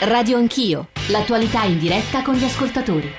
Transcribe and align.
Radio 0.00 0.36
Anch'io, 0.36 0.88
l'attualità 1.08 1.64
in 1.64 1.78
diretta 1.78 2.22
con 2.22 2.34
gli 2.34 2.44
ascoltatori. 2.44 3.10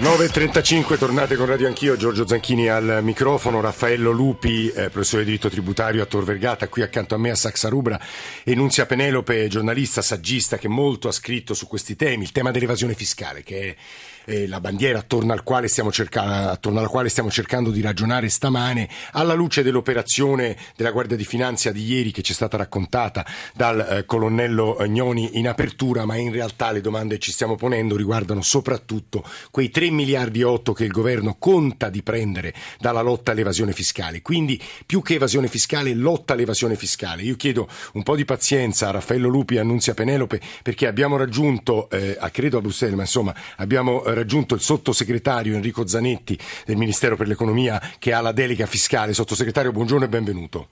9.35, 0.00 0.96
tornate 0.96 1.36
con 1.36 1.44
Radio 1.44 1.68
Anch'io, 1.68 1.96
Giorgio 1.96 2.26
Zanchini 2.26 2.68
al 2.68 3.00
microfono, 3.02 3.60
Raffaello 3.60 4.10
Lupi, 4.10 4.68
eh, 4.70 4.88
professore 4.88 5.22
di 5.22 5.28
diritto 5.28 5.50
tributario 5.50 6.02
a 6.02 6.06
Tor 6.06 6.24
Vergata, 6.24 6.66
qui 6.68 6.80
accanto 6.80 7.14
a 7.14 7.18
me 7.18 7.30
a 7.30 7.34
Saxa 7.34 7.68
Rubra, 7.68 8.00
e 8.42 8.54
Nunzia 8.54 8.86
Penelope, 8.86 9.48
giornalista, 9.48 10.00
saggista, 10.00 10.56
che 10.56 10.66
molto 10.66 11.08
ha 11.08 11.12
scritto 11.12 11.52
su 11.52 11.68
questi 11.68 11.94
temi, 11.94 12.24
il 12.24 12.32
tema 12.32 12.50
dell'evasione 12.50 12.94
fiscale, 12.94 13.42
che 13.42 13.60
è 13.60 13.76
eh, 14.24 14.46
la 14.46 14.60
bandiera 14.60 14.98
attorno, 14.98 15.34
quale 15.42 15.66
attorno 15.66 16.78
alla 16.78 16.88
quale 16.88 17.08
stiamo 17.08 17.30
cercando 17.30 17.70
di 17.70 17.80
ragionare 17.80 18.28
stamane, 18.28 18.88
alla 19.12 19.34
luce 19.34 19.62
dell'operazione 19.62 20.56
della 20.76 20.90
Guardia 20.90 21.16
di 21.16 21.24
Finanza 21.24 21.72
di 21.72 21.84
ieri 21.84 22.10
che 22.12 22.22
ci 22.22 22.32
è 22.32 22.34
stata 22.34 22.56
raccontata 22.56 23.24
dal 23.54 23.80
eh, 23.80 24.04
colonnello 24.04 24.76
Gnoni 24.86 25.38
in 25.38 25.48
apertura, 25.48 26.04
ma 26.04 26.16
in 26.16 26.32
realtà 26.32 26.70
le 26.70 26.80
domande 26.80 27.14
che 27.14 27.20
ci 27.20 27.32
stiamo 27.32 27.56
ponendo 27.56 27.96
riguardano 27.96 28.42
soprattutto 28.42 29.24
quei 29.50 29.70
3 29.70 29.90
miliardi 29.90 30.40
e 30.40 30.44
8 30.44 30.72
che 30.72 30.84
il 30.84 30.90
governo 30.90 31.36
conta 31.38 31.88
di 31.88 32.02
prendere 32.02 32.54
dalla 32.78 33.00
lotta 33.00 33.32
all'evasione 33.32 33.72
fiscale. 33.72 34.22
Quindi 34.22 34.60
più 34.86 35.02
che 35.02 35.14
evasione 35.14 35.48
fiscale, 35.48 35.94
lotta 35.94 36.32
all'evasione 36.32 36.76
fiscale. 36.76 37.22
Io 37.22 37.36
chiedo 37.36 37.68
un 37.94 38.02
po' 38.02 38.16
di 38.16 38.24
pazienza 38.24 38.88
a 38.88 38.92
Raffaello 38.92 39.28
Lupi 39.28 39.54
e 39.54 39.58
a 39.58 39.60
Annunzia 39.62 39.94
Penelope 39.94 40.40
perché 40.62 40.86
abbiamo 40.86 41.16
raggiunto, 41.16 41.88
eh, 41.90 42.18
credo 42.30 42.58
a 42.58 42.60
Bruxelles, 42.60 42.96
ma 42.96 43.02
insomma 43.02 43.34
abbiamo 43.56 44.02
raggiunto 44.14 44.54
il 44.54 44.60
sottosegretario 44.60 45.54
Enrico 45.54 45.86
Zanetti 45.86 46.38
del 46.64 46.76
Ministero 46.76 47.16
per 47.16 47.26
l'Economia 47.26 47.80
che 47.98 48.12
ha 48.12 48.20
la 48.20 48.32
delega 48.32 48.66
fiscale. 48.66 49.12
Sottosegretario, 49.14 49.72
buongiorno 49.72 50.04
e 50.04 50.08
benvenuto. 50.08 50.68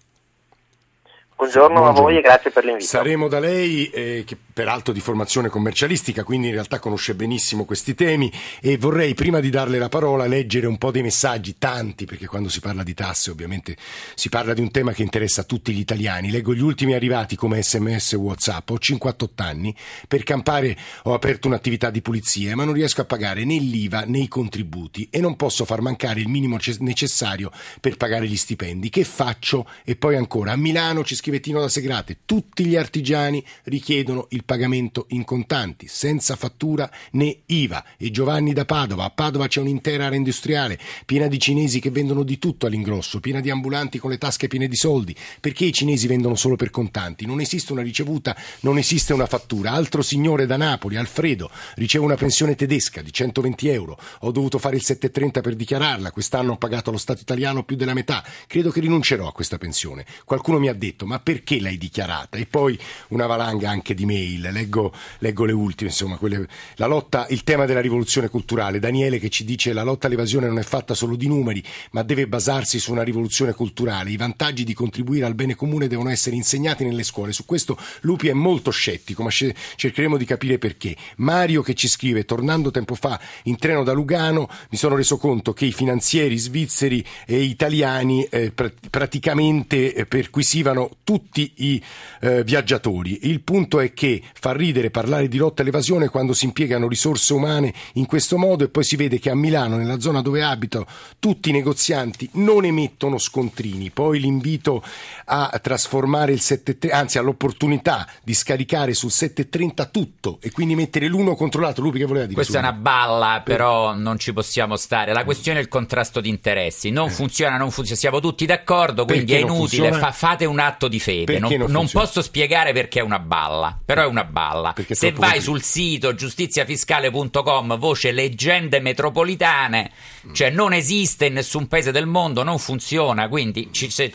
Buongiorno, 1.41 1.81
Buongiorno, 1.81 1.99
a 1.99 2.03
voi 2.03 2.19
e 2.19 2.21
grazie 2.21 2.51
per 2.51 2.67
l'invito. 2.67 2.85
Saremo 2.85 3.27
da 3.27 3.39
lei, 3.39 3.89
eh, 3.89 4.25
che 4.27 4.37
peraltro 4.53 4.93
di 4.93 5.01
formazione 5.01 5.49
commercialistica, 5.49 6.23
quindi 6.23 6.49
in 6.49 6.53
realtà 6.53 6.79
conosce 6.79 7.15
benissimo 7.15 7.65
questi 7.65 7.95
temi 7.95 8.31
e 8.61 8.77
vorrei 8.77 9.15
prima 9.15 9.41
di 9.41 9.49
darle 9.49 9.79
la 9.79 9.89
parola 9.89 10.27
leggere 10.27 10.67
un 10.67 10.77
po' 10.77 10.91
dei 10.91 11.01
messaggi, 11.01 11.57
tanti, 11.57 12.05
perché 12.05 12.27
quando 12.27 12.51
si 12.51 12.61
parla 12.61 12.83
di 12.83 12.93
tasse 12.93 13.31
ovviamente 13.31 13.75
si 14.15 14.29
parla 14.29 14.53
di 14.53 14.61
un 14.61 14.71
tema 14.71 14.93
che 14.93 15.01
interessa 15.01 15.41
a 15.41 15.45
tutti 15.45 15.73
gli 15.73 15.79
italiani. 15.79 16.31
Leggo 16.31 16.53
gli 16.53 16.61
ultimi 16.61 16.93
arrivati 16.93 17.37
come 17.37 17.63
sms 17.63 18.13
e 18.13 18.17
whatsapp, 18.17 18.69
ho 18.69 18.79
58 18.79 19.43
anni, 19.43 19.75
per 20.07 20.25
campare 20.25 20.77
ho 21.05 21.15
aperto 21.15 21.49
un'attività 21.49 21.89
di 21.89 22.03
pulizia 22.03 22.55
ma 22.55 22.65
non 22.65 22.75
riesco 22.75 23.01
a 23.01 23.07
pagare 23.07 23.47
né 23.47 23.57
l'IVA 23.57 24.03
né 24.03 24.19
i 24.19 24.29
contributi 24.29 25.09
e 25.11 25.21
non 25.21 25.37
posso 25.37 25.65
far 25.65 25.81
mancare 25.81 26.21
il 26.21 26.29
minimo 26.29 26.59
necessario 26.81 27.51
per 27.81 27.97
pagare 27.97 28.27
gli 28.27 28.37
stipendi. 28.37 28.91
Che 28.91 29.05
faccio? 29.05 29.67
E 29.87 29.97
poi 29.97 30.17
ancora, 30.17 30.53
a 30.53 30.57
Milano 30.57 31.03
ci 31.03 31.15
scrive 31.15 31.30
Tino 31.39 31.61
da 31.61 31.69
Segrate, 31.69 32.21
tutti 32.25 32.65
gli 32.65 32.75
artigiani 32.75 33.45
richiedono 33.65 34.27
il 34.31 34.45
pagamento 34.45 35.05
in 35.11 35.23
contanti, 35.23 35.87
senza 35.87 36.35
fattura 36.35 36.91
né 37.13 37.43
IVA. 37.47 37.85
E 37.97 38.11
Giovanni 38.11 38.53
da 38.53 38.65
Padova, 38.65 39.05
a 39.05 39.11
Padova 39.11 39.47
c'è 39.47 39.61
un'intera 39.61 40.07
area 40.07 40.19
industriale 40.19 40.79
piena 41.07 41.29
di 41.29 41.39
cinesi 41.39 41.79
che 41.79 41.91
vendono 41.91 42.25
di 42.25 42.39
tutto 42.39 42.67
all'ingrosso, 42.67 43.21
piena 43.21 43.41
di 43.41 43.51
ambulanti 43.51 43.99
con 43.99 44.11
le 44.11 44.19
tasche 44.19 44.49
piene 44.49 44.67
di 44.67 44.77
soldi. 44.77 45.15
Perché 45.41 45.67
i 45.67 45.73
cinesi 45.73 46.09
vendono 46.09 46.35
solo 46.35 46.57
per 46.57 46.71
contanti? 46.71 47.27
Non 47.27 47.41
esiste 47.41 47.73
una 47.73 47.83
ricevuta, 47.83 48.37
non 48.61 48.79
esiste 48.79 49.13
una 49.13 49.27
fattura. 49.27 49.73
Altro 49.73 50.03
signore 50.03 50.47
da 50.47 50.57
Napoli, 50.57 50.97
Alfredo, 50.97 51.51
riceve 51.77 52.05
una 52.05 52.17
pensione 52.17 52.55
tedesca 52.57 53.03
di 53.03 53.13
120 53.13 53.69
euro. 53.69 53.99
Ho 54.21 54.33
dovuto 54.33 54.59
fare 54.59 54.77
il 54.77 54.83
730 54.83 55.41
per 55.43 55.55
dichiararla. 55.55 56.11
Quest'anno 56.11 56.53
ho 56.53 56.57
pagato 56.57 56.89
allo 56.91 56.99
Stato 56.99 57.21
italiano 57.21 57.63
più 57.63 57.77
della 57.77 57.95
metà. 57.95 58.25
Credo 58.47 58.71
che 58.71 58.81
rinuncerò 58.81 59.29
a 59.29 59.33
questa 59.33 59.59
pensione. 59.59 60.07
Qualcuno 60.25 60.59
mi 60.59 60.69
ha 60.69 60.75
detto: 60.75 61.07
ma 61.07 61.20
perché 61.23 61.61
l'hai 61.61 61.79
dichiarata? 61.79 62.37
E 62.37 62.47
poi 62.47 62.79
una 63.09 63.27
valanga 63.27 63.71
anche 63.71 63.95
di 63.95 64.07
mail 64.07 64.49
leggo, 64.53 64.93
leggo 65.19 65.45
le 65.45 65.53
ultime, 65.53 65.91
insomma, 65.91 66.17
quelle, 66.17 66.47
la 66.77 66.87
lotta, 66.87 67.27
il 67.31 67.45
tema 67.45 67.67
della 67.67 67.81
rivoluzione 67.81 68.29
culturale. 68.29 68.79
Daniele 68.79 69.19
che 69.19 69.29
ci 69.29 69.45
dice 69.45 69.73
la 69.73 69.83
lotta 69.83 70.07
all'evasione 70.07 70.47
non 70.47 70.59
è 70.59 70.63
fatta 70.63 70.95
solo 70.95 71.17
di 71.17 71.29
numeri, 71.29 71.63
ma 71.93 72.03
deve 72.03 72.27
basarsi 72.27 72.79
su 72.79 72.93
una 72.93 73.03
rivoluzione 73.03 73.53
culturale. 73.53 74.11
I 74.11 74.17
vantaggi 74.17 74.65
di 74.65 74.75
contribuire 74.75 75.27
al 75.27 75.35
bene 75.35 75.55
comune 75.55 75.89
devono 75.89 76.11
essere 76.11 76.37
insegnati 76.37 76.85
nelle 76.85 77.03
scuole. 77.03 77.33
Su 77.33 77.45
questo 77.45 77.77
Lupi 78.03 78.29
è 78.29 78.33
molto 78.33 78.71
scettico, 78.71 79.23
ma 79.23 79.31
cercheremo 79.31 80.17
di 80.17 80.25
capire 80.25 80.59
perché. 80.59 80.97
Mario 81.17 81.63
che 81.63 81.75
ci 81.75 81.89
scrive, 81.89 82.25
tornando 82.25 82.71
tempo 82.71 82.95
fa 82.95 83.21
in 83.45 83.57
treno 83.57 83.83
da 83.83 83.93
Lugano, 83.93 84.49
mi 84.71 84.77
sono 84.77 84.97
reso 84.97 85.17
conto 85.17 85.53
che 85.53 85.67
i 85.67 85.73
finanzieri 85.73 86.37
svizzeri 86.37 87.05
e 87.27 87.43
italiani 87.43 88.25
eh, 88.25 88.51
pr- 88.53 88.73
praticamente 88.91 89.95
eh, 89.95 90.07
perquisivano 90.07 90.91
tutti 91.11 91.53
i 91.57 91.83
eh, 92.21 92.45
viaggiatori. 92.45 93.27
Il 93.29 93.41
punto 93.41 93.81
è 93.81 93.93
che 93.93 94.23
fa 94.33 94.53
ridere 94.53 94.91
parlare 94.91 95.27
di 95.27 95.39
lotta 95.39 95.63
all'evasione 95.63 96.09
quando 96.09 96.33
si 96.35 96.45
impiegano 96.45 96.87
risorse 96.87 97.33
umane 97.33 97.75
in 97.95 98.07
questo 98.07 98.39
modo 98.39 98.63
e 98.63 98.69
poi 98.69 98.85
si 98.85 98.95
vede 98.95 99.19
che 99.19 99.29
a 99.29 99.35
Milano, 99.35 99.77
nella 99.77 99.99
zona 99.99 100.23
dove 100.23 100.45
abito, 100.45 100.87
tutti 101.19 101.49
i 101.49 101.53
negozianti 101.53 102.31
non 102.35 102.65
emettono 102.65 103.19
scontrini. 103.19 103.91
Poi 103.91 104.21
l'invito 104.21 104.85
a 105.25 105.59
trasformare 105.61 106.31
il 106.31 106.41
730, 106.41 106.97
anzi 106.97 107.19
all'opportunità 107.19 108.07
di 108.23 108.33
scaricare 108.33 108.95
sul 108.95 109.11
730 109.11 109.87
tutto 109.87 110.39
e 110.41 110.53
quindi 110.53 110.77
mettere 110.77 111.09
l'uno 111.09 111.35
contro 111.35 111.61
l'altro. 111.61 111.83
Lupi 111.83 111.99
che 111.99 112.05
voleva 112.05 112.27
dire? 112.27 112.37
Questa 112.37 112.59
è 112.59 112.61
una 112.61 112.73
balla, 112.73 113.43
però 113.45 113.97
non 113.97 114.17
ci 114.17 114.33
possiamo 114.33 114.77
stare. 114.77 115.13
La 115.13 115.25
questione 115.25 115.59
è 115.59 115.63
il 115.63 115.69
contrasto 115.69 116.21
di 116.21 116.29
interessi. 116.29 116.91
Non 116.91 117.09
eh. 117.09 117.11
funziona, 117.11 117.57
non 117.57 117.73
funziona. 117.73 117.99
Siamo 117.99 118.21
tutti 118.21 118.47
d'accordo, 118.47 119.05
quindi 119.05 119.25
perché 119.25 119.41
è 119.41 119.45
inutile. 119.45 119.93
Fa, 119.93 120.13
fate 120.13 120.45
un 120.45 120.61
atto 120.61 120.87
di 120.91 121.01
fede. 121.01 121.39
Non, 121.39 121.51
non, 121.55 121.71
non 121.71 121.89
posso 121.89 122.21
spiegare 122.21 122.75
perché 122.75 123.01
è 123.01 123.03
una 123.03 123.19
balla, 123.19 123.79
però 123.83 124.03
è 124.03 124.07
una 124.07 124.25
balla. 124.25 124.75
Se 124.91 125.13
vai 125.13 125.29
utile. 125.31 125.43
sul 125.43 125.63
sito 125.63 126.15
giustiziafiscale.com, 126.15 127.79
voce 127.79 128.13
leggende 128.13 128.81
metropolitane, 128.81 129.91
cioè 130.33 130.51
non 130.51 130.75
esiste 130.75 131.25
in 131.27 131.33
nessun 131.33 131.67
paese 131.67 131.93
del 131.93 132.07
mondo, 132.07 132.43
non 132.43 132.59
funziona, 132.59 133.29
quindi 133.29 133.71
ci, 133.73 133.89
se, 133.89 134.13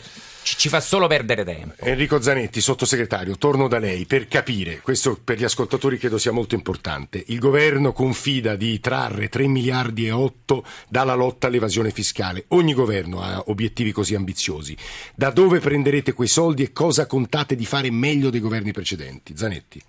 ci 0.54 0.68
fa 0.68 0.80
solo 0.80 1.06
perdere 1.06 1.44
tempo. 1.44 1.84
Enrico 1.84 2.20
Zanetti, 2.20 2.60
sottosegretario, 2.60 3.36
torno 3.36 3.66
da 3.66 3.78
lei 3.78 4.06
per 4.06 4.28
capire, 4.28 4.80
questo 4.80 5.18
per 5.22 5.38
gli 5.38 5.44
ascoltatori 5.44 5.98
credo 5.98 6.18
sia 6.18 6.30
molto 6.30 6.54
importante, 6.54 7.22
il 7.26 7.38
governo 7.38 7.92
confida 7.92 8.54
di 8.54 8.78
trarre 8.78 9.28
3 9.28 9.48
miliardi 9.48 10.06
e 10.06 10.12
8 10.12 10.64
dalla 10.88 11.14
lotta 11.14 11.48
all'evasione 11.48 11.90
fiscale, 11.90 12.44
ogni 12.48 12.74
governo 12.74 13.22
ha 13.22 13.42
obiettivi 13.46 13.90
così 13.92 14.14
ambiziosi, 14.14 14.76
da 15.14 15.30
dove 15.30 15.58
prenderete 15.58 16.12
quei 16.12 16.28
soldi 16.28 16.62
e 16.62 16.72
cosa 16.72 17.06
contate 17.06 17.56
di 17.56 17.66
fare 17.66 17.90
meglio 17.90 18.30
dei 18.30 18.40
governi 18.40 18.72
precedenti? 18.72 19.36
Zanetti 19.36 19.82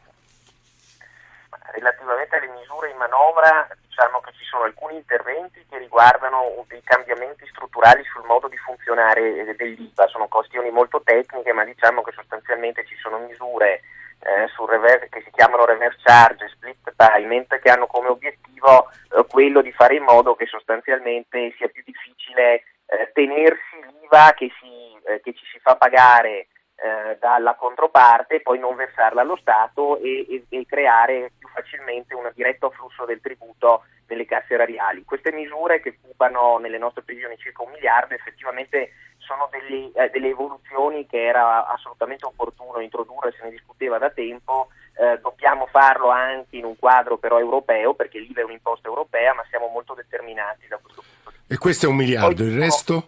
misure 2.60 2.90
in 2.90 2.98
manovra 2.98 3.68
diciamo 3.82 4.20
che 4.22 4.32
ci 4.34 4.44
sono 4.46 4.64
alcuni 4.64 4.96
interventi 4.96 5.66
che 5.70 5.78
riguardano 5.78 6.66
dei 6.68 6.82
cambiamenti 6.84 7.48
strutturali 7.48 8.04
sul 8.06 8.26
modo 8.26 8.48
di 8.48 8.58
funzionare 8.58 9.56
dell'IVA, 9.56 10.08
sono 10.08 10.28
questioni 10.28 10.70
molto 10.70 11.02
tecniche 11.02 11.54
ma 11.54 11.64
diciamo 11.64 12.02
che 12.02 12.12
sostanzialmente 12.12 12.86
ci 12.86 12.96
sono 12.98 13.20
misure 13.20 13.82
eh, 14.20 14.50
reverse, 14.68 15.10
che 15.10 15.22
si 15.24 15.32
chiamano 15.32 15.66
reverse 15.66 16.00
charge, 16.04 16.48
split 16.50 16.94
payment 16.96 17.60
che 17.60 17.70
hanno 17.70 17.88
come 17.88 18.10
obiettivo 18.10 18.90
eh, 19.16 19.26
quello 19.30 19.62
di 19.62 19.72
fare 19.72 19.96
in 19.96 20.04
modo 20.04 20.36
che 20.36 20.46
sostanzialmente 20.46 21.54
sia 21.58 21.68
più 21.68 21.84
difficile 21.86 22.64
eh, 22.88 23.12
tenersi 23.14 23.76
l'IVA 24.00 24.34
che, 24.36 24.52
si, 24.60 25.00
eh, 25.08 25.22
che 25.22 25.34
ci 25.34 25.46
si 25.52 25.60
fa 25.60 25.76
pagare 25.76 26.48
eh, 26.78 27.18
dalla 27.20 27.56
controparte 27.56 28.42
poi 28.42 28.60
non 28.60 28.76
versarla 28.76 29.22
allo 29.22 29.36
Stato 29.38 29.98
e, 29.98 30.28
e, 30.30 30.46
e, 30.48 30.66
creare 30.68 31.32
più 31.38 31.48
facilmente 31.48 32.14
un 32.14 32.30
diretto 32.36 32.68
afflusso 32.68 33.04
del 33.06 33.20
tributo 33.20 33.84
nelle 34.08 34.26
casse 34.26 34.54
erariali. 34.54 35.04
Queste 35.04 35.32
misure 35.32 35.82
che 35.82 35.98
cubano 36.00 36.60
nelle 36.60 36.78
nostre 36.78 37.02
previsioni 37.02 37.36
circa 37.38 37.64
un 37.64 37.72
miliardo 37.72 38.14
effettivamente 38.14 38.92
sono 39.18 39.50
delle, 39.52 39.92
eh, 39.94 40.10
delle 40.12 40.30
evoluzioni 40.30 41.08
che 41.08 41.26
era 41.26 41.68
assolutamente 41.68 42.26
opportuno 42.26 42.80
introdurre, 42.80 43.32
se 43.32 43.44
ne 43.44 43.50
discuteva 43.50 43.98
da 43.98 44.12
tempo, 44.12 44.68
eh, 44.98 45.20
dobbiamo 45.20 45.66
farlo 45.66 46.10
anche 46.10 46.58
in 46.58 46.66
un 46.66 46.78
quadro 46.78 47.18
però 47.18 47.40
europeo 47.40 47.96
perché 47.96 48.20
l'IVA 48.20 48.42
è 48.42 48.46
un'imposta 48.46 48.88
europea 48.88 49.34
ma 49.34 49.44
siamo 49.50 49.68
molto 49.68 49.96
determinati 49.96 50.68
da 50.68 50.78
questo 50.78 51.02
punto 51.02 51.32
di 51.32 51.38
vista. 51.38 51.54
E 51.54 51.58
questo 51.58 51.88
è 51.88 51.90
un 51.90 51.96
miliardo, 51.96 52.44
poi, 52.44 52.46
il 52.46 52.60
resto? 52.60 53.08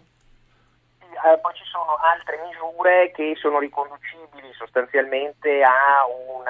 Eh, 1.24 1.38
poi 1.38 1.54
ci 1.54 1.64
sono 1.64 1.96
altre 1.96 2.38
misure 2.46 3.10
che 3.12 3.34
sono 3.36 3.58
riconducibili 3.58 4.52
sostanzialmente 4.52 5.62
a 5.62 6.06
un 6.06 6.44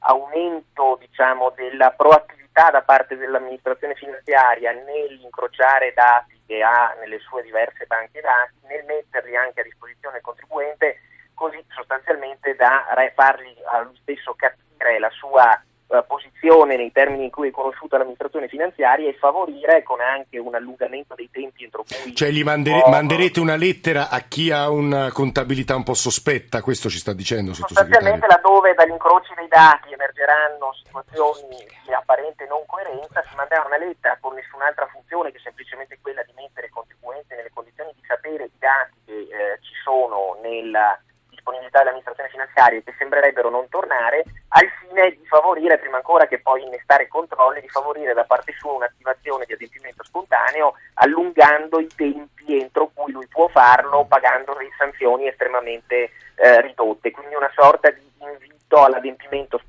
aumento 0.00 0.96
diciamo, 1.00 1.50
della 1.50 1.90
proattività 1.90 2.70
da 2.70 2.82
parte 2.82 3.16
dell'amministrazione 3.16 3.94
finanziaria 3.94 4.72
nell'incrociare 4.72 5.92
dati 5.94 6.40
che 6.46 6.62
ha 6.62 6.94
nelle 7.00 7.18
sue 7.20 7.42
diverse 7.42 7.86
banche 7.86 8.20
dati, 8.20 8.54
nel 8.66 8.84
metterli 8.84 9.34
anche 9.36 9.60
a 9.60 9.64
disposizione 9.64 10.14
del 10.14 10.22
contribuente, 10.22 11.00
così 11.34 11.64
sostanzialmente 11.68 12.54
da 12.54 12.84
fargli 13.14 13.56
a 13.64 13.80
lui 13.80 13.96
stesso 14.02 14.34
capire 14.34 14.98
la 14.98 15.10
sua 15.10 15.60
posizione 16.06 16.76
nei 16.76 16.90
termini 16.92 17.24
in 17.24 17.30
cui 17.30 17.48
è 17.48 17.50
conosciuta 17.50 17.96
l'amministrazione 17.96 18.48
finanziaria 18.48 19.08
e 19.08 19.14
favorire 19.14 19.82
con 19.82 20.00
anche 20.00 20.38
un 20.38 20.54
allungamento 20.54 21.14
dei 21.14 21.28
tempi 21.30 21.64
entro 21.64 21.84
cui... 21.84 22.14
Cioè 22.14 22.30
gli 22.30 22.42
mandere, 22.42 22.80
può... 22.80 22.90
manderete 22.90 23.40
una 23.40 23.56
lettera 23.56 24.08
a 24.08 24.20
chi 24.20 24.50
ha 24.50 24.70
una 24.70 25.12
contabilità 25.12 25.76
un 25.76 25.82
po' 25.82 25.94
sospetta, 25.94 26.62
questo 26.62 26.88
ci 26.88 26.98
sta 26.98 27.12
dicendo 27.12 27.54
Sostanzialmente 27.54 28.26
laddove 28.26 28.74
dagli 28.74 28.90
incroci 28.90 29.32
dei 29.36 29.48
dati 29.48 29.92
emergeranno 29.92 30.72
situazioni 30.82 31.64
di 31.84 31.92
apparente 31.92 32.46
non 32.46 32.64
coerenza, 32.66 33.22
si 33.28 33.34
manderà 33.36 33.64
una 33.66 33.78
lettera 33.78 34.18
con 34.20 34.34
nessun'altra 34.34 34.86
funzione 34.86 35.32
che 35.32 35.38
semplicemente 35.38 35.98
quella 36.00 36.22
di 36.22 36.32
mettere 36.34 36.66
i 36.66 36.70
contribuenti 36.70 37.34
nelle 37.34 37.50
condizioni 37.52 37.92
di 37.94 38.02
sapere 38.06 38.44
i 38.44 38.58
dati 38.58 38.96
che 39.04 39.12
eh, 39.12 39.58
ci 39.60 39.74
sono 39.82 40.38
nella 40.42 40.98
disponibilità 41.44 41.78
dell'amministrazione 41.80 42.30
finanziaria 42.30 42.80
che 42.80 42.94
sembrerebbero 42.96 43.50
non 43.50 43.68
tornare, 43.68 44.24
al 44.48 44.66
fine 44.80 45.10
di 45.10 45.26
favorire, 45.26 45.78
prima 45.78 45.96
ancora 45.96 46.26
che 46.26 46.40
poi 46.40 46.62
innestare 46.62 47.06
controlli, 47.06 47.60
di 47.60 47.68
favorire 47.68 48.14
da 48.14 48.24
parte 48.24 48.54
sua 48.56 48.72
un'attivazione 48.72 49.44
di 49.44 49.52
adempimento 49.52 50.02
spontaneo, 50.04 50.74
allungando 50.94 51.78
i 51.78 51.88
tempi 51.94 52.58
entro 52.58 52.90
cui 52.94 53.12
lui 53.12 53.26
può 53.28 53.48
farlo, 53.48 54.06
pagando 54.08 54.54
delle 54.54 54.72
sanzioni 54.78 55.28
estremamente 55.28 56.10
eh, 56.36 56.60
ridotte. 56.62 57.10
Quindi 57.10 57.34
una 57.34 57.52
sorta 57.54 57.90
di 57.90 58.02
invito 58.18 58.82
all'adempimento 58.82 59.60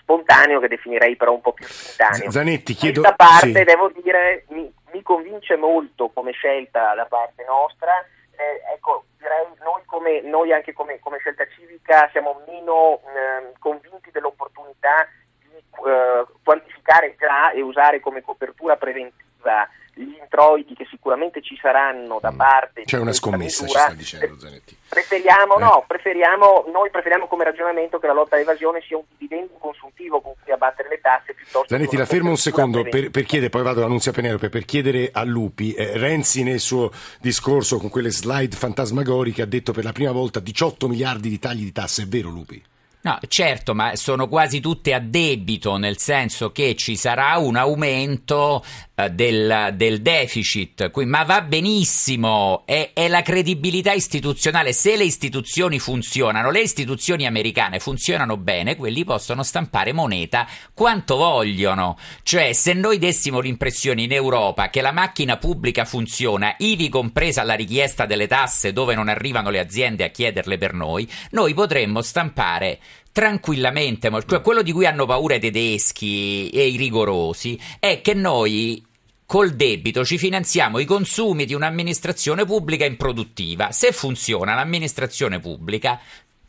spontaneo 0.00 0.58
che 0.58 0.68
definirei 0.68 1.14
però 1.14 1.32
un 1.32 1.40
po' 1.40 1.52
più 1.52 1.66
spontaneo. 1.66 2.30
Zanetti, 2.30 2.74
chiedo... 2.74 3.02
Questa 3.02 3.16
parte, 3.16 3.54
sì. 3.54 3.64
devo 3.64 3.90
dire, 4.02 4.44
mi, 4.48 4.72
mi 4.92 5.02
convince 5.02 5.54
molto 5.54 6.08
come 6.08 6.32
scelta 6.32 6.94
da 6.94 7.04
parte 7.06 7.44
nostra. 7.44 7.92
Eh, 8.36 8.74
ecco, 8.74 9.04
direi 9.30 9.46
noi, 9.62 9.82
come, 9.86 10.20
noi 10.22 10.52
anche 10.52 10.72
come, 10.72 10.98
come, 10.98 11.18
scelta 11.18 11.46
civica 11.54 12.08
siamo 12.10 12.42
meno 12.46 13.00
eh, 13.06 13.52
convinti 13.58 14.10
dell'opportunità 14.10 15.06
di 15.38 15.56
eh, 15.56 16.26
quantificare 16.42 17.14
già 17.16 17.52
e 17.52 17.62
usare 17.62 18.00
come 18.00 18.22
copertura 18.22 18.76
preventiva 18.76 19.68
gli 20.04 20.16
introiti 20.20 20.74
che 20.74 20.86
sicuramente 20.88 21.42
ci 21.42 21.58
saranno 21.60 22.18
da 22.20 22.32
mm. 22.32 22.36
parte 22.36 22.82
c'è 22.84 22.98
una 22.98 23.12
scommessa 23.12 23.64
misura, 23.64 23.80
ci 23.80 23.86
sta 23.86 23.94
dicendo 23.94 24.38
Zanetti 24.38 24.76
preferiamo 24.88 25.56
eh. 25.56 25.60
no 25.60 25.84
preferiamo 25.86 26.64
noi 26.72 26.90
preferiamo 26.90 27.26
come 27.26 27.44
ragionamento 27.44 27.98
che 27.98 28.06
la 28.06 28.12
lotta 28.12 28.36
all'evasione 28.36 28.80
sia 28.80 28.96
un 28.96 29.04
dividendo 29.16 29.54
consuntivo 29.58 30.20
con 30.20 30.34
cui 30.42 30.52
abbattere 30.52 30.88
le 30.88 31.00
tasse 31.00 31.34
piuttosto 31.34 31.68
Zanetti 31.68 31.96
la 31.96 32.06
fermo 32.06 32.30
un 32.30 32.36
secondo 32.36 32.82
per, 32.82 33.10
per, 33.10 33.24
chiedere 33.24 33.50
poi 33.50 33.62
vado 33.62 33.80
all'Annunzia 33.80 34.12
Penelope 34.12 34.48
per 34.48 34.64
chiedere 34.64 35.10
a 35.12 35.24
Lupi 35.24 35.72
eh, 35.74 35.96
Renzi 35.96 36.42
nel 36.42 36.60
suo 36.60 36.90
discorso 37.20 37.78
con 37.78 37.88
quelle 37.90 38.10
slide 38.10 38.56
fantasmagoriche 38.56 39.42
ha 39.42 39.46
detto 39.46 39.72
per 39.72 39.84
la 39.84 39.92
prima 39.92 40.12
volta 40.12 40.40
18 40.40 40.88
miliardi 40.88 41.28
di 41.28 41.38
tagli 41.38 41.62
di 41.62 41.72
tasse 41.72 42.02
è 42.02 42.06
vero 42.06 42.28
Lupi? 42.30 42.62
No, 43.02 43.18
certo, 43.28 43.74
ma 43.74 43.96
sono 43.96 44.28
quasi 44.28 44.60
tutte 44.60 44.92
a 44.92 44.98
debito, 44.98 45.78
nel 45.78 45.96
senso 45.96 46.52
che 46.52 46.76
ci 46.76 46.96
sarà 46.96 47.38
un 47.38 47.56
aumento 47.56 48.62
eh, 48.94 49.08
del, 49.08 49.72
del, 49.74 50.02
deficit, 50.02 50.90
ma 51.06 51.24
va 51.24 51.40
benissimo, 51.40 52.62
è, 52.66 52.90
è, 52.92 53.08
la 53.08 53.22
credibilità 53.22 53.92
istituzionale. 53.92 54.74
Se 54.74 54.96
le 54.96 55.04
istituzioni 55.04 55.78
funzionano, 55.78 56.50
le 56.50 56.60
istituzioni 56.60 57.24
americane 57.24 57.78
funzionano 57.78 58.36
bene, 58.36 58.76
quelli 58.76 59.04
possono 59.04 59.42
stampare 59.42 59.94
moneta 59.94 60.46
quanto 60.74 61.16
vogliono. 61.16 61.96
Cioè, 62.22 62.52
se 62.52 62.74
noi 62.74 62.98
dessimo 62.98 63.40
l'impressione 63.40 64.02
in 64.02 64.12
Europa 64.12 64.68
che 64.68 64.82
la 64.82 64.92
macchina 64.92 65.38
pubblica 65.38 65.86
funziona, 65.86 66.54
ivi 66.58 66.90
compresa 66.90 67.44
la 67.44 67.54
richiesta 67.54 68.04
delle 68.04 68.26
tasse 68.26 68.74
dove 68.74 68.94
non 68.94 69.08
arrivano 69.08 69.48
le 69.48 69.58
aziende 69.58 70.04
a 70.04 70.08
chiederle 70.08 70.58
per 70.58 70.74
noi, 70.74 71.10
noi 71.30 71.54
potremmo 71.54 72.02
stampare 72.02 72.78
tranquillamente, 73.12 74.10
cioè 74.26 74.40
quello 74.40 74.62
di 74.62 74.72
cui 74.72 74.86
hanno 74.86 75.06
paura 75.06 75.34
i 75.34 75.40
tedeschi 75.40 76.48
e 76.50 76.68
i 76.68 76.76
rigorosi 76.76 77.58
è 77.78 78.00
che 78.00 78.14
noi 78.14 78.84
col 79.26 79.54
debito 79.54 80.04
ci 80.04 80.18
finanziamo 80.18 80.78
i 80.78 80.84
consumi 80.84 81.44
di 81.44 81.54
un'amministrazione 81.54 82.44
pubblica 82.44 82.84
improduttiva. 82.84 83.70
Se 83.70 83.92
funziona 83.92 84.54
l'amministrazione 84.54 85.38
pubblica, 85.38 86.00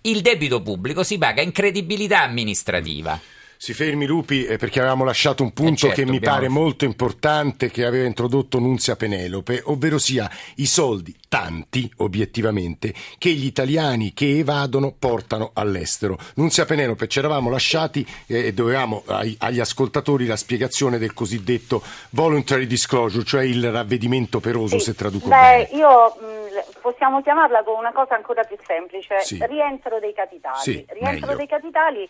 il 0.01 0.21
debito 0.21 0.61
pubblico 0.61 1.03
si 1.03 1.17
paga 1.19 1.41
in 1.41 1.51
credibilità 1.51 2.23
amministrativa. 2.23 3.19
Si 3.63 3.75
fermi 3.75 4.07
Lupi 4.07 4.43
eh, 4.43 4.57
perché 4.57 4.79
avevamo 4.79 5.03
lasciato 5.03 5.43
un 5.43 5.53
punto 5.53 5.85
eh 5.85 5.89
certo, 5.89 5.95
che 6.01 6.09
mi 6.09 6.19
pare 6.19 6.47
molto 6.47 6.83
importante 6.83 7.69
che 7.69 7.85
aveva 7.85 8.07
introdotto 8.07 8.57
Nunzia 8.57 8.95
Penelope, 8.95 9.61
ovvero 9.65 9.99
sia 9.99 10.27
i 10.55 10.65
soldi, 10.65 11.15
tanti 11.29 11.87
obiettivamente, 11.97 12.91
che 13.19 13.29
gli 13.29 13.45
italiani 13.45 14.13
che 14.13 14.39
evadono 14.39 14.95
portano 14.97 15.51
all'estero. 15.53 16.17
Nunzia 16.37 16.65
Penelope, 16.65 17.07
ci 17.07 17.19
eravamo 17.19 17.51
lasciati 17.51 18.03
eh, 18.25 18.47
e 18.47 18.51
dovevamo 18.51 19.03
ai, 19.05 19.35
agli 19.37 19.59
ascoltatori 19.59 20.25
la 20.25 20.37
spiegazione 20.37 20.97
del 20.97 21.13
cosiddetto 21.13 21.83
voluntary 22.09 22.65
disclosure, 22.65 23.23
cioè 23.23 23.43
il 23.43 23.71
ravvedimento 23.71 24.39
peroso 24.39 24.79
sì. 24.79 24.85
se 24.85 24.95
traduco 24.95 25.27
Beh, 25.27 25.35
bene. 25.35 25.69
Io 25.73 26.17
mh, 26.19 26.81
possiamo 26.81 27.21
chiamarla 27.21 27.61
con 27.61 27.77
una 27.77 27.91
cosa 27.91 28.15
ancora 28.15 28.41
più 28.41 28.57
semplice, 28.65 29.19
sì. 29.19 29.37
rientro 29.47 29.99
dei 29.99 30.13
capitali. 30.13 30.61
Sì, 30.63 30.83
rientro 30.87 31.27
meglio. 31.27 31.35
dei 31.35 31.47
capitali 31.47 32.09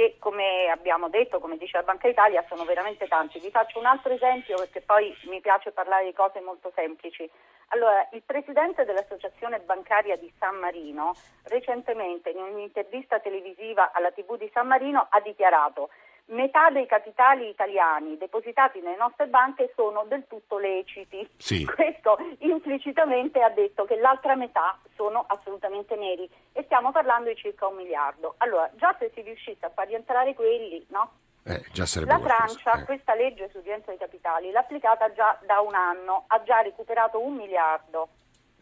che 0.00 0.16
come 0.18 0.70
abbiamo 0.70 1.10
detto, 1.10 1.40
come 1.40 1.58
dice 1.58 1.76
la 1.76 1.82
Banca 1.82 2.08
d'Italia, 2.08 2.42
sono 2.48 2.64
veramente 2.64 3.06
tanti. 3.06 3.38
Vi 3.38 3.50
faccio 3.50 3.78
un 3.78 3.84
altro 3.84 4.14
esempio 4.14 4.56
perché 4.56 4.80
poi 4.80 5.14
mi 5.24 5.40
piace 5.42 5.72
parlare 5.72 6.06
di 6.06 6.14
cose 6.14 6.40
molto 6.40 6.72
semplici. 6.74 7.28
Allora, 7.68 8.08
il 8.12 8.22
presidente 8.22 8.86
dell'Associazione 8.86 9.60
Bancaria 9.60 10.16
di 10.16 10.32
San 10.38 10.56
Marino 10.56 11.14
recentemente 11.44 12.30
in 12.30 12.38
un'intervista 12.38 13.20
televisiva 13.20 13.92
alla 13.92 14.10
TV 14.10 14.38
di 14.38 14.50
San 14.54 14.66
Marino 14.68 15.06
ha 15.10 15.20
dichiarato 15.20 15.90
metà 16.30 16.70
dei 16.70 16.86
capitali 16.86 17.48
italiani 17.48 18.16
depositati 18.16 18.80
nelle 18.80 18.96
nostre 18.96 19.26
banche 19.26 19.72
sono 19.74 20.04
del 20.08 20.26
tutto 20.28 20.58
leciti. 20.58 21.28
Sì. 21.36 21.64
Questo 21.74 22.18
implicitamente 22.38 23.40
ha 23.40 23.50
detto 23.50 23.84
che 23.84 23.96
l'altra 23.96 24.34
metà 24.34 24.78
sono 24.94 25.24
assolutamente 25.28 25.96
neri 25.96 26.28
e 26.52 26.62
stiamo 26.64 26.92
parlando 26.92 27.28
di 27.28 27.36
circa 27.36 27.66
un 27.66 27.76
miliardo. 27.76 28.34
Allora, 28.38 28.70
già 28.74 28.94
se 28.98 29.10
si 29.14 29.22
riuscisse 29.22 29.66
a 29.66 29.70
far 29.70 29.86
rientrare 29.86 30.34
quelli, 30.34 30.84
no? 30.88 31.12
Eh, 31.42 31.64
la 32.04 32.18
Francia 32.18 32.72
eh. 32.72 32.84
questa 32.84 33.14
legge 33.14 33.48
sul 33.50 33.62
rientro 33.62 33.90
dei 33.90 33.98
capitali 33.98 34.50
l'ha 34.50 34.60
applicata 34.60 35.10
già 35.12 35.38
da 35.46 35.60
un 35.60 35.74
anno, 35.74 36.24
ha 36.26 36.42
già 36.42 36.60
recuperato 36.60 37.18
un 37.18 37.34
miliardo. 37.34 38.08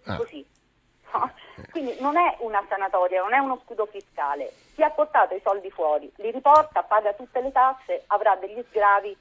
Ah. 0.04 0.16
Così 0.16 0.46
quindi 1.70 1.96
non 2.00 2.16
è 2.16 2.36
una 2.40 2.64
sanatoria, 2.68 3.22
non 3.22 3.34
è 3.34 3.38
uno 3.38 3.60
scudo 3.64 3.86
fiscale. 3.86 4.52
Chi 4.74 4.82
ha 4.82 4.90
portato 4.90 5.34
i 5.34 5.40
soldi 5.42 5.70
fuori 5.70 6.10
li 6.16 6.30
riporta, 6.30 6.82
paga 6.82 7.12
tutte 7.12 7.40
le 7.40 7.52
tasse, 7.52 8.04
avrà 8.08 8.36
degli 8.36 8.62
sgravi 8.70 9.16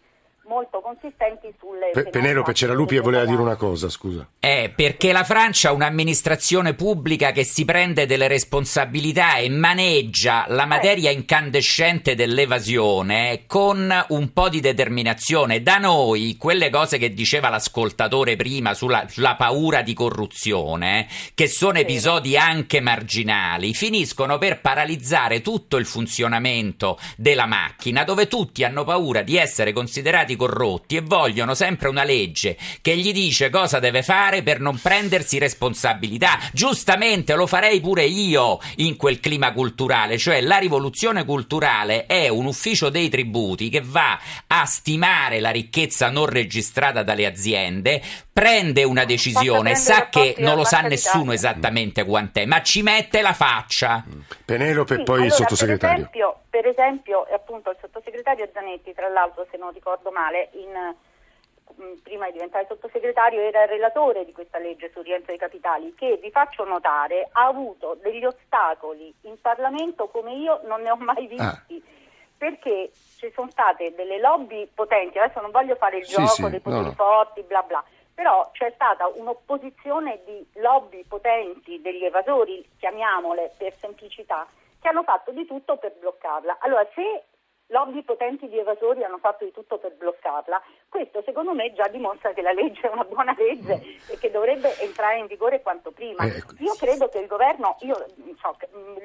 molto 0.47 0.79
consistenti 0.81 1.53
sulle... 1.59 1.91
Pe- 1.91 2.09
Penelope 2.09 2.53
Lupi 2.67 2.95
e 2.95 2.99
voleva 2.99 3.25
dire 3.25 3.41
una 3.41 3.55
cosa, 3.55 3.89
scusa. 3.89 4.27
Eh, 4.39 4.71
perché 4.75 5.11
la 5.11 5.23
Francia 5.23 5.69
ha 5.69 5.73
un'amministrazione 5.73 6.73
pubblica 6.73 7.31
che 7.31 7.44
si 7.44 7.65
prende 7.65 8.05
delle 8.05 8.27
responsabilità 8.27 9.35
e 9.35 9.49
maneggia 9.49 10.45
la 10.47 10.63
eh. 10.63 10.67
materia 10.67 11.11
incandescente 11.11 12.16
dell'evasione 12.16 13.44
con 13.45 13.94
un 14.09 14.33
po' 14.33 14.49
di 14.49 14.61
determinazione. 14.61 15.61
Da 15.61 15.77
noi, 15.77 16.37
quelle 16.37 16.69
cose 16.69 16.97
che 16.97 17.13
diceva 17.13 17.49
l'ascoltatore 17.49 18.35
prima 18.35 18.73
sulla, 18.73 19.06
sulla 19.09 19.35
paura 19.35 19.81
di 19.81 19.94
corruzione, 19.94 21.07
che 21.33 21.47
sono 21.47 21.77
episodi 21.77 22.37
anche 22.37 22.80
marginali, 22.80 23.73
finiscono 23.73 24.37
per 24.37 24.61
paralizzare 24.61 25.42
tutto 25.42 25.75
il 25.75 25.85
funzionamento 25.85 26.97
della 27.18 27.45
macchina, 27.45 28.04
dove 28.06 28.27
tutti 28.27 28.63
hanno 28.63 28.85
paura 28.85 29.21
di 29.21 29.35
essere 29.35 29.73
considerati 29.73 30.35
corrotti 30.37 30.95
e 30.95 31.01
vogliono 31.01 31.53
sempre 31.53 31.89
una 31.89 32.06
legge 32.06 32.57
che 32.81 32.95
gli 32.95 33.11
dice 33.11 33.49
cosa 33.49 33.79
deve 33.79 34.03
fare 34.03 34.44
per 34.44 34.61
non 34.61 34.79
prendersi 34.79 35.37
responsabilità. 35.37 36.39
Giustamente 36.53 37.35
lo 37.35 37.45
farei 37.45 37.81
pure 37.81 38.06
io 38.06 38.59
in 38.77 38.95
quel 38.95 39.19
clima 39.19 39.51
culturale, 39.51 40.17
cioè 40.17 40.39
la 40.39 40.57
rivoluzione 40.57 41.25
culturale 41.25 42.06
è 42.06 42.29
un 42.29 42.45
ufficio 42.45 42.87
dei 42.89 43.09
tributi 43.09 43.67
che 43.67 43.81
va 43.83 44.17
a 44.47 44.65
stimare 44.65 45.41
la 45.41 45.49
ricchezza 45.49 46.09
non 46.09 46.27
registrata 46.27 47.03
dalle 47.03 47.25
aziende, 47.25 48.01
prende 48.37 48.83
una 48.83 49.03
decisione, 49.03 49.73
sa 49.73 50.09
che 50.09 50.35
non 50.37 50.57
lo 50.57 50.63
sa 50.63 50.81
nessuno 50.81 51.31
esattamente 51.31 52.06
quant'è, 52.06 52.45
ma 52.45 52.61
ci 52.61 52.83
mette 52.83 53.23
la 53.23 53.33
faccia. 53.33 54.03
Penelope 54.45 54.94
e 54.94 54.97
sì, 54.97 55.03
poi 55.03 55.15
allora, 55.15 55.29
il 55.29 55.33
sottosegretario. 55.33 55.95
Per 55.95 56.19
esempio, 56.19 56.39
per 56.47 56.67
esempio, 56.67 57.27
appunto, 57.33 57.71
il 57.71 57.77
sottosegretario 57.81 58.47
Zanetti, 58.53 58.94
tra 58.94 59.09
l'altro, 59.09 59.47
se 59.49 59.57
non 59.57 59.71
ricordo 59.73 60.11
male, 60.11 60.49
in, 60.53 60.69
mm, 60.69 61.94
prima 62.03 62.27
di 62.27 62.33
diventare 62.33 62.67
sottosegretario 62.69 63.41
era 63.41 63.63
il 63.63 63.69
relatore 63.69 64.23
di 64.23 64.33
questa 64.33 64.59
legge 64.59 64.91
sul 64.94 65.01
rientro 65.01 65.29
dei 65.29 65.39
capitali 65.39 65.95
che 65.95 66.19
vi 66.21 66.29
faccio 66.29 66.63
notare 66.63 67.29
ha 67.31 67.47
avuto 67.47 67.97
degli 68.03 68.23
ostacoli 68.23 69.11
in 69.21 69.41
Parlamento 69.41 70.09
come 70.09 70.33
io 70.33 70.61
non 70.67 70.81
ne 70.81 70.91
ho 70.91 70.95
mai 70.97 71.25
ah. 71.25 71.27
visti 71.27 71.83
ah. 71.83 71.89
perché 72.37 72.91
ci 73.17 73.31
sono 73.33 73.49
state 73.49 73.95
delle 73.95 74.19
lobby 74.19 74.69
potenti 74.71 75.17
adesso 75.17 75.41
non 75.41 75.49
voglio 75.49 75.75
fare 75.75 75.97
il 75.97 76.06
sì, 76.06 76.13
gioco 76.13 76.27
sì, 76.27 76.49
dei 76.49 76.59
poteri 76.59 76.83
no, 76.83 76.87
no. 76.89 76.94
forti 76.94 77.41
bla 77.41 77.63
bla 77.63 77.83
però 78.18 78.50
c'è 78.52 78.71
stata 78.74 79.06
un'opposizione 79.06 80.21
di 80.26 80.44
lobby 80.59 81.04
potenti 81.04 81.80
degli 81.81 82.04
evasori, 82.04 82.68
chiamiamole 82.80 83.54
per 83.59 83.76
semplicità, 83.78 84.47
che 84.81 84.88
hanno 84.88 85.04
fatto 85.04 85.30
di 85.30 85.45
tutto 85.45 85.78
per 85.78 85.94
bloccarla. 86.00 86.57
Allora, 86.62 86.83
se 86.95 87.26
lobby 87.68 88.02
potenti 88.02 88.50
di 88.50 88.57
evasori 88.57 89.04
hanno 89.04 89.19
fatto 89.19 89.45
di 89.45 89.52
tutto 89.52 89.78
per 89.78 89.94
bloccarla. 89.94 90.59
Questo 90.90 91.21
secondo 91.26 91.54
me 91.54 91.71
già 91.74 91.88
dimostra 91.90 92.33
che 92.33 92.42
la 92.42 92.54
legge 92.54 92.88
è 92.88 92.92
una 92.92 93.04
buona 93.04 93.36
legge 93.38 93.80
e 94.09 94.18
che 94.18 94.31
dovrebbe 94.31 94.76
entrare 94.80 95.19
in 95.19 95.28
vigore 95.28 95.62
quanto 95.62 95.92
prima. 95.92 96.24
Eh, 96.24 96.38
ecco. 96.38 96.56
Io 96.57 96.74
credo 96.74 97.09
che 97.09 97.19
il 97.19 97.28
governo, 97.28 97.76
io, 97.81 98.04
so, 98.40 98.57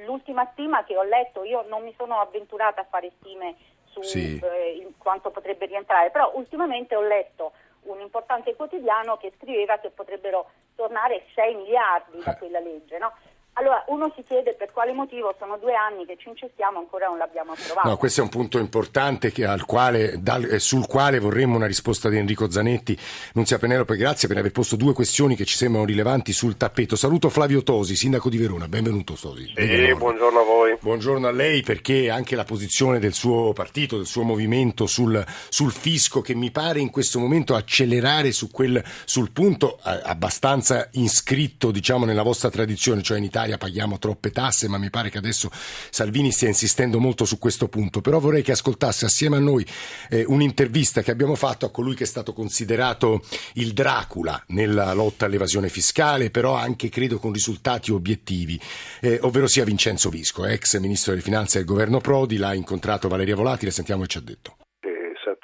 l'ultima 0.07 0.49
stima 0.53 0.85
che 0.85 0.97
ho 0.97 1.03
letto, 1.03 1.45
io 1.45 1.67
non 1.69 1.83
mi 1.83 1.93
sono 1.99 2.19
avventurata 2.19 2.81
a 2.81 2.87
fare 2.89 3.13
stime 3.19 3.57
su 3.91 4.01
sì. 4.01 4.41
eh, 4.43 4.91
quanto 4.97 5.29
potrebbe 5.29 5.67
rientrare, 5.67 6.11
però 6.11 6.33
ultimamente 6.35 6.97
ho 6.97 7.03
letto 7.03 7.53
un 7.85 8.01
importante 8.01 8.55
quotidiano 8.55 9.17
che 9.17 9.33
scriveva 9.39 9.79
che 9.79 9.91
potrebbero 9.91 10.51
tornare 10.75 11.27
6 11.35 11.55
miliardi 11.55 12.23
da 12.23 12.33
eh. 12.33 12.39
quella 12.39 12.61
legge. 12.61 12.99
No? 12.99 13.13
Allora 13.55 13.85
uno 13.89 14.11
si 14.17 14.23
chiede 14.23 14.55
per 14.55 14.73
quale 14.73 14.93
motivo 14.93 15.35
sono 15.39 15.59
due 15.59 15.75
anni 15.75 16.07
che 16.07 16.17
ci 16.19 16.31
incestiamo 16.31 16.79
e 16.79 16.81
ancora 16.81 17.09
non 17.09 17.19
l'abbiamo 17.19 17.53
approvato. 17.53 17.87
No, 17.87 17.97
questo 17.99 18.21
è 18.21 18.23
un 18.23 18.31
punto 18.31 18.59
importante 18.59 19.31
quale, 19.67 20.17
dal, 20.21 20.45
eh, 20.45 20.59
sul 20.59 20.87
quale 20.87 21.19
vorremmo 21.19 21.57
una 21.57 21.67
risposta 21.67 22.09
di 22.09 22.17
Enrico 22.17 22.51
Zanetti. 22.51 22.99
Nunzia 23.35 23.59
Penelope, 23.59 23.97
grazie 23.97 24.27
per 24.27 24.39
aver 24.39 24.53
posto 24.53 24.77
due 24.77 24.95
questioni 24.95 25.37
che 25.37 25.45
ci 25.45 25.57
sembrano 25.57 25.85
rilevanti 25.85 26.33
sul 26.33 26.57
tappeto. 26.57 26.97
Saluto 26.97 27.29
Flavio 27.29 27.63
Tosi, 27.63 27.95
sindaco 27.95 28.31
di 28.31 28.39
Verona. 28.39 28.69
Benvenuto 28.69 29.19
Tosi. 29.21 29.53
Sì, 29.55 29.95
buongiorno 29.95 30.41
a 30.41 30.45
voi. 30.45 30.79
Buongiorno 30.81 31.29
a 31.29 31.33
lei 31.33 31.61
perché 31.61 32.09
anche 32.09 32.37
la 32.37 32.45
posizione 32.45 32.99
del 33.01 33.13
suo 33.13 33.53
partito, 33.53 33.99
del 33.99 34.07
suo 34.07 34.23
movimento 34.23 34.87
sul, 34.87 35.23
sul 35.51 35.73
fisco 35.73 36.23
che 36.23 36.35
mi 36.35 36.51
pare 36.51 36.81
in 36.81 36.89
questo 36.89 37.19
momento 37.19 37.55
accelerare 37.55 38.33
su 38.33 38.51
quel, 38.51 38.83
sul 39.05 39.31
punto 39.31 39.77
eh, 39.85 40.01
abbastanza 40.05 40.89
iscritto 40.93 41.71
diciamo 41.71 42.07
nella 42.07 42.23
vostra 42.23 42.49
tradizione, 42.49 43.03
cioè 43.03 43.19
in 43.19 43.25
Italia 43.25 43.41
Italia 43.43 43.59
paghiamo 43.59 43.99
troppe 43.99 44.31
tasse, 44.31 44.69
ma 44.69 44.79
mi 44.79 44.89
pare 44.89 45.11
che 45.11 45.19
adesso 45.19 45.51
Salvini 45.91 46.31
stia 46.31 46.49
insistendo 46.49 47.01
molto 47.01 47.25
su 47.25 47.39
questo 47.39 47.69
punto. 47.69 48.01
Però 48.01 48.21
vorrei 48.21 48.43
che 48.43 48.53
ascoltasse 48.53 49.05
assieme 49.05 49.37
a 49.37 49.41
noi 49.41 49.67
eh, 50.09 50.25
un'intervista 50.27 51.03
che 51.03 51.11
abbiamo 51.11 51.35
fatto 51.35 51.67
a 51.67 51.71
colui 51.71 51.95
che 51.95 52.05
è 52.05 52.07
stato 52.07 52.33
considerato 52.33 53.23
il 53.55 53.73
Dracula 53.73 54.41
nella 54.49 54.93
lotta 54.93 55.27
all'evasione 55.27 55.69
fiscale, 55.69 56.31
però 56.31 56.55
anche 56.55 56.89
credo 56.89 57.19
con 57.19 57.33
risultati 57.33 57.91
obiettivi, 57.91 58.61
eh, 59.01 59.19
ovvero 59.23 59.49
sia 59.49 59.65
Vincenzo 59.65 60.09
Visco, 60.09 60.45
ex 60.47 60.79
ministro 60.79 61.13
delle 61.13 61.25
finanze 61.25 61.59
del 61.59 61.67
governo 61.67 62.01
Prodi, 62.01 62.37
l'ha 62.37 62.55
incontrato 62.55 63.09
Valeria 63.09 63.35
Volati, 63.35 63.65
le 63.65 63.73
sentiamo 63.73 64.03
che 64.03 64.09
ci 64.09 64.19
ha 64.19 64.23
detto 64.23 64.57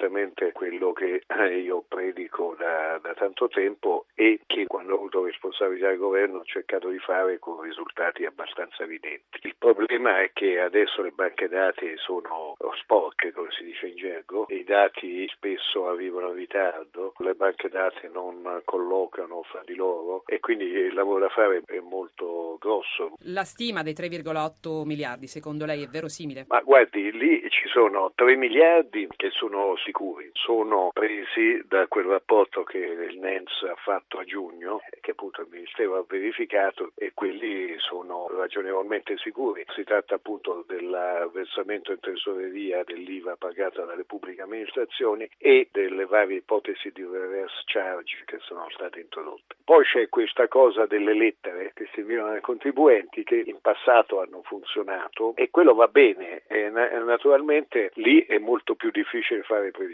esattamente 0.09 0.53
quello 0.53 0.93
che 0.93 1.23
io 1.63 1.85
predico 1.87 2.57
da, 2.59 2.99
da, 3.03 3.15
tanto 3.15 3.49
tempo 3.49 4.07
e 4.15 4.41
che 4.47 4.67
quando 4.67 4.95
ho 4.95 4.97
avuto 4.97 5.25
responsabilità 5.25 5.89
del 5.89 5.99
governo 5.99 6.39
ho 6.39 6.45
cercato 6.45 6.89
di 6.89 6.99
fare 6.99 7.39
con 7.39 7.61
risultati 7.61 8.25
abbastanza 8.25 8.83
evidenti. 8.83 9.41
Il 9.43 9.55
problema 9.59 10.21
è 10.23 10.31
che 10.33 10.61
adesso 10.61 11.03
le 11.03 11.11
banche 11.11 11.49
dati 11.49 11.93
sono 11.97 12.57
sporche, 12.81 13.33
come 13.33 13.49
si 13.51 13.65
dice 13.65 13.89
in 13.89 13.97
gergo, 13.97 14.47
i 14.49 14.65
dati 14.65 15.29
spesso 15.29 15.89
arrivano 15.89 16.29
in 16.29 16.37
ritardo, 16.37 17.13
le 17.19 17.35
banche 17.35 17.69
dati 17.69 18.09
non 18.11 18.63
collocano 18.65 19.43
fra 19.43 19.63
di 19.65 19.75
loro 19.75 20.23
e 20.27 20.41
quindi 20.41 20.65
il 20.65 20.95
lavoro 20.95 21.21
da 21.21 21.29
fare 21.29 21.63
è 21.67 21.81
molto 21.81 22.57
grosso. 22.59 23.13
La 23.25 23.45
stima 23.45 23.83
dei 23.83 23.93
3,8 23.93 24.85
miliardi 24.85 25.27
secondo 25.27 25.67
lei 25.67 25.83
è 25.83 25.89
verosimile? 25.89 26.47
Ma 26.49 26.61
guardi, 26.61 27.11
lì 27.13 27.49
ci 27.51 27.69
sono 27.69 28.13
3 28.15 28.37
miliardi 28.37 29.07
che 29.17 29.31
sono 29.31 29.77
sicuri, 29.99 30.31
sono 30.35 30.91
presi 30.93 31.61
da 31.67 31.89
quel 31.89 32.05
rapporto 32.05 32.63
che 32.63 32.79
il 32.79 33.19
NENS 33.19 33.63
ha 33.69 33.75
fatto 33.75 34.19
a 34.19 34.25
giugno, 34.25 34.81
che 35.01 35.11
appunto 35.11 35.41
il 35.41 35.49
Ministero 35.51 35.97
ha 35.97 36.05
verificato 36.09 36.93
e 36.95 37.11
quelli 37.13 37.75
sono 37.79 38.29
ragionevolmente 38.31 39.17
sicuri. 39.19 39.65
Si 39.75 39.83
tratta 39.83 40.15
appunto 40.15 40.65
del 40.69 41.31
versamento 41.33 41.91
in 41.91 41.99
tesoreria 41.99 42.85
dell'IVA 42.85 43.35
pagata 43.37 43.85
dalle 43.85 44.05
pubbliche 44.05 44.43
amministrazioni 44.43 45.29
e 45.37 45.69
delle 45.73 46.07
varie 46.07 46.37
ipotesi 46.37 46.93
di 46.93 47.03
reverse 47.03 47.63
charge 47.65 48.23
che 48.25 48.39
sono 48.39 48.67
state 48.71 49.01
introdotte. 49.01 49.57
Poi 49.65 49.85
c'è 49.85 50.09
questa 50.09 50.47
cosa 50.47 50.87
delle 50.87 51.13
lettere 51.13 51.73
che 51.75 51.89
si 51.93 52.01
inviano 52.01 52.31
ai 52.31 52.41
contribuenti 52.41 53.25
che 53.25 53.43
in 53.45 53.61
passato 53.61 54.21
hanno 54.21 54.43
funzionato 54.43 55.35
e 55.35 55.51
quello 55.51 55.75
va 55.75 55.89
bene 55.89 56.45
e 56.47 56.71
naturalmente 56.71 57.91
lì 57.95 58.25
è 58.25 58.39
molto 58.39 58.77
più 58.77 58.91
difficile 58.91 59.43
fare 59.43 59.71
previsioni. 59.73 59.87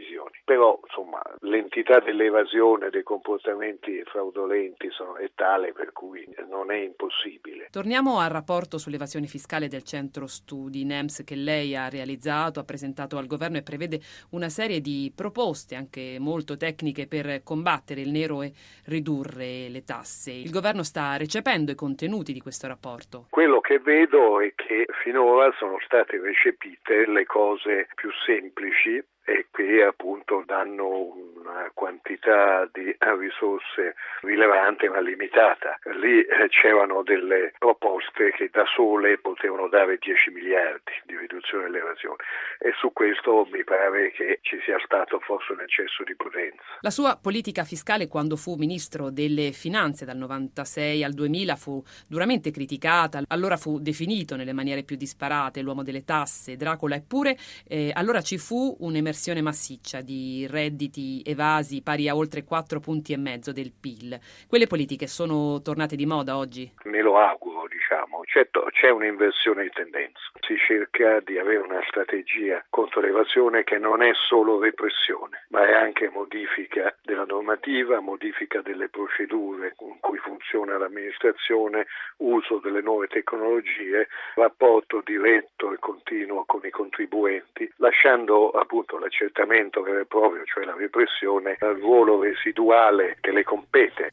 Però 0.45 0.79
insomma 0.85 1.23
l'entità 1.41 2.01
dell'evasione, 2.01 2.91
dei 2.91 3.03
comportamenti 3.03 4.03
fraudolenti 4.05 4.91
sono, 4.91 5.17
è 5.17 5.31
tale 5.35 5.73
per 5.73 5.93
cui 5.93 6.29
non 6.49 6.71
è 6.71 6.77
impossibile. 6.77 7.69
Torniamo 7.71 8.21
al 8.21 8.29
rapporto 8.29 8.77
sull'evasione 8.77 9.27
fiscale 9.27 9.69
del 9.69 9.85
centro 9.85 10.27
studi 10.27 10.85
NEMS 10.85 11.25
che 11.25 11.35
lei 11.35 11.75
ha 11.75 11.89
realizzato, 11.89 12.61
ha 12.61 12.65
presentato 12.65 13.17
al 13.17 13.27
governo 13.27 13.57
e 13.57 13.63
prevede 13.63 14.01
una 14.31 14.51
serie 14.51 14.81
di 14.81 15.11
proposte 15.17 15.77
anche 15.77 16.19
molto 16.21 16.59
tecniche 16.59 17.07
per 17.07 17.43
combattere 17.43 18.03
il 18.03 18.11
nero 18.11 18.43
e 18.43 18.53
ridurre 18.87 19.69
le 19.71 19.83
tasse. 19.85 20.31
Il 20.31 20.51
governo 20.51 20.83
sta 20.83 21.17
recependo 21.17 21.73
i 21.73 21.75
contenuti 21.75 22.35
di 22.35 22.41
questo 22.41 22.67
rapporto. 22.67 23.27
Quello 23.31 23.61
che 23.61 23.79
vedo 23.79 24.41
è 24.41 24.53
che 24.55 24.85
finora 25.03 25.51
sono 25.59 25.79
state 25.85 26.21
recepite 26.21 27.07
le 27.07 27.25
cose 27.25 27.89
più 27.95 28.11
semplici 28.27 29.03
e 29.25 29.47
che 29.51 29.83
appunto 29.83 30.43
danno 30.47 31.15
una 31.37 31.71
quantità 31.73 32.69
di 32.73 32.95
risorse 33.19 33.95
rilevante 34.21 34.89
ma 34.89 35.01
limitata. 35.01 35.79
Lì 36.01 36.21
eh, 36.21 36.49
c'erano 36.49 37.03
delle 37.03 37.53
proposte 37.59 38.33
che 38.33 38.51
da 38.53 38.65
sole 38.75 39.19
potevano 39.19 39.69
dare 39.69 39.99
10 39.99 40.31
miliardi 40.31 40.93
di 41.05 41.17
riduzione 41.17 41.65
dell'evasione 41.65 42.17
e 42.59 42.73
su 42.79 42.93
questo 42.93 43.47
mi 43.51 43.65
pare 43.65 44.11
che 44.13 44.41
ci 44.43 44.59
sia 44.65 44.79
stato 44.85 45.19
forse 45.21 45.53
un 45.53 45.61
eccesso 45.61 46.03
di 46.05 46.15
prudenza. 46.15 46.63
La 46.81 46.91
sua 46.91 47.19
politica 47.21 47.65
fiscale 47.65 48.09
quando 48.09 48.37
fu 48.37 48.57
ministro 48.57 49.11
delle 49.11 49.53
finanze 49.53 50.05
dal 50.05 50.17
96 50.17 51.03
al 51.03 51.13
2000 51.13 51.57
fu 51.57 51.83
duramente 52.07 52.51
criticata, 52.51 53.23
allora 53.29 53.57
fu 53.57 53.79
definito 53.79 54.37
nelle 54.37 54.53
maniere 54.53 54.83
più 54.83 54.97
disparate 54.97 55.63
l'uomo 55.63 55.83
delle 55.83 56.05
tasse, 56.05 56.57
Dracula, 56.57 56.97
eppure 56.97 57.37
eh, 57.67 57.91
allora 57.95 58.21
ci 58.21 58.37
fu 58.39 58.77
un'emergenza 58.81 59.14
un'emersione 59.15 59.43
massiccia 59.43 60.01
di 60.01 60.45
redditi 60.49 61.23
evasi 61.25 61.83
pari 61.83 62.09
a 62.09 62.17
oltre 62.17 62.43
4 62.43 62.81
punti 62.81 63.13
e 63.13 63.17
mezzo 63.17 63.53
del 63.53 63.73
PIL. 63.73 64.19
Quelle 64.49 64.67
politiche 64.67 65.07
sono 65.07 65.63
tornate 65.63 65.95
di 65.95 66.05
moda 66.05 66.37
oggi? 66.37 66.71
Me 66.85 67.01
lo 67.01 67.17
auguro. 67.17 67.63
Certo, 68.35 68.67
c'è 68.73 68.91
un'inversione 68.91 69.63
di 69.63 69.71
tendenza. 69.71 70.19
Si 70.41 70.57
cerca 70.57 71.21
di 71.21 71.39
avere 71.39 71.59
una 71.59 71.81
strategia 71.87 72.65
contro 72.69 73.01
l'evasione 73.01 73.63
che 73.63 73.79
non 73.79 74.03
è 74.03 74.11
solo 74.13 74.59
repressione, 74.59 75.45
ma 75.51 75.65
è 75.65 75.73
anche 75.73 76.09
modifica 76.09 76.93
della 77.05 77.27
normativa, 77.27 78.01
modifica 78.01 78.61
delle 78.61 78.89
procedure 78.89 79.75
con 79.77 80.01
cui 80.01 80.19
funziona 80.19 80.77
l'amministrazione, 80.77 81.87
uso 82.17 82.59
delle 82.59 82.81
nuove 82.81 83.07
tecnologie, 83.07 84.09
rapporto 84.35 85.01
diretto 85.05 85.73
e 85.73 85.79
continuo 85.79 86.45
con 86.45 86.63
i 86.65 86.71
contribuenti, 86.71 87.73
lasciando 87.77 88.51
appunto 88.51 88.99
l'accertamento 88.99 89.81
vero 89.81 90.01
e 90.01 90.07
proprio, 90.07 90.45
cioè 90.45 90.65
la 90.65 90.75
repressione, 90.75 91.57
al 91.61 91.77
ruolo 91.77 92.21
residuale 92.21 93.17
che 93.21 93.31
le 93.31 93.45
compete. 93.45 94.11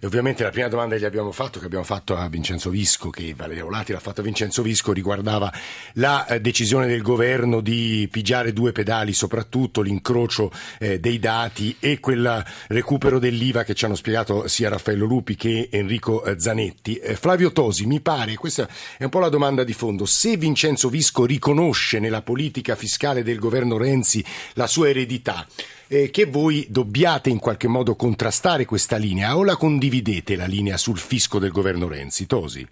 E 0.00 0.06
ovviamente 0.06 0.42
la 0.42 0.50
prima 0.50 0.68
domanda 0.68 0.94
che 0.94 1.00
gli 1.00 1.06
abbiamo 1.06 1.32
fatto, 1.32 1.58
che 1.58 1.66
abbiamo 1.66 1.84
fatto 1.84 2.16
a 2.16 2.28
Vincenzo 2.28 2.70
Visco, 2.70 3.10
che 3.10 3.32
Valeria 3.34 3.64
Volati 3.64 3.92
l'ha 3.92 4.00
fatto 4.00 4.20
a 4.20 4.24
Vincenzo 4.24 4.62
Visco, 4.62 4.92
riguardava 4.92 5.52
la 5.94 6.26
eh, 6.26 6.40
decisione 6.40 6.86
del 6.86 7.00
governo 7.00 7.60
di 7.60 8.06
pigiare 8.10 8.52
due 8.52 8.72
pedali, 8.72 9.12
soprattutto 9.14 9.80
l'incrocio 9.80 10.50
eh, 10.78 11.00
dei 11.00 11.18
dati 11.18 11.76
e 11.80 12.00
quel 12.00 12.44
recupero 12.68 13.18
dell'IVA 13.18 13.64
che 13.64 13.74
ci 13.74 13.84
hanno 13.84 13.94
spiegato 13.94 14.46
sia 14.48 14.68
Raffaello 14.68 15.06
Lupi 15.06 15.36
che 15.36 15.68
Enrico 15.70 16.24
eh, 16.24 16.38
Zanetti. 16.38 16.96
Eh, 16.96 17.16
Flavio 17.16 17.52
Tosi, 17.52 17.86
mi 17.86 18.00
pare, 18.00 18.34
questa 18.34 18.68
è 18.98 19.04
un 19.04 19.10
po' 19.10 19.20
la 19.20 19.28
domanda 19.28 19.64
di 19.64 19.72
fondo, 19.72 20.04
se 20.04 20.36
Vincenzo 20.36 20.88
Visco 20.88 21.24
riconosce 21.24 21.98
nella 21.98 22.22
politica 22.22 22.74
fiscale 22.76 23.22
del 23.22 23.38
governo 23.38 23.78
Renzi 23.78 24.24
la 24.54 24.66
sua 24.66 24.88
eredità, 24.88 25.46
eh, 25.94 26.10
che 26.10 26.26
voi 26.26 26.66
dobbiate 26.68 27.30
in 27.30 27.38
qualche 27.38 27.68
modo 27.68 27.94
contrastare 27.94 28.64
questa 28.64 28.96
linea 28.96 29.36
o 29.36 29.44
la 29.44 29.54
condividete 29.54 30.34
la 30.34 30.46
linea 30.46 30.76
sul 30.76 30.98
fisco 30.98 31.38
del 31.38 31.52
governo 31.52 31.88
Renzi? 31.88 32.26
Tosi? 32.26 32.66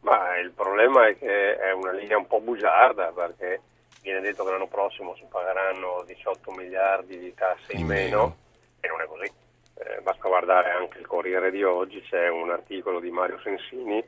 Ma 0.00 0.38
il 0.38 0.52
problema 0.52 1.06
è 1.06 1.18
che 1.18 1.58
è 1.58 1.72
una 1.72 1.92
linea 1.92 2.16
un 2.16 2.26
po' 2.26 2.40
bugiarda 2.40 3.12
perché 3.14 3.60
viene 4.00 4.20
detto 4.20 4.44
che 4.44 4.50
l'anno 4.50 4.66
prossimo 4.66 5.14
si 5.16 5.24
pagheranno 5.28 6.04
18 6.06 6.50
miliardi 6.52 7.18
di 7.18 7.34
tasse 7.34 7.72
in, 7.72 7.80
in 7.80 7.86
meno, 7.86 8.16
meno, 8.16 8.36
e 8.80 8.88
non 8.88 9.00
è 9.02 9.06
così. 9.06 9.30
Eh, 9.74 10.00
basta 10.00 10.28
guardare 10.28 10.70
anche 10.70 10.98
il 10.98 11.06
Corriere 11.06 11.50
di 11.50 11.62
oggi, 11.62 12.00
c'è 12.08 12.28
un 12.28 12.50
articolo 12.50 12.98
di 12.98 13.10
Mario 13.10 13.38
Sensini 13.42 14.02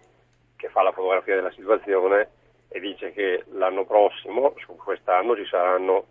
che 0.57 0.69
fa 0.69 0.83
la 0.83 0.93
fotografia 0.93 1.35
della 1.35 1.53
situazione 1.53 2.29
e 2.69 2.81
dice 2.81 3.13
che 3.13 3.45
l'anno 3.53 3.85
prossimo, 3.85 4.55
su 4.65 4.75
quest'anno, 4.77 5.37
ci 5.37 5.47
saranno 5.47 6.07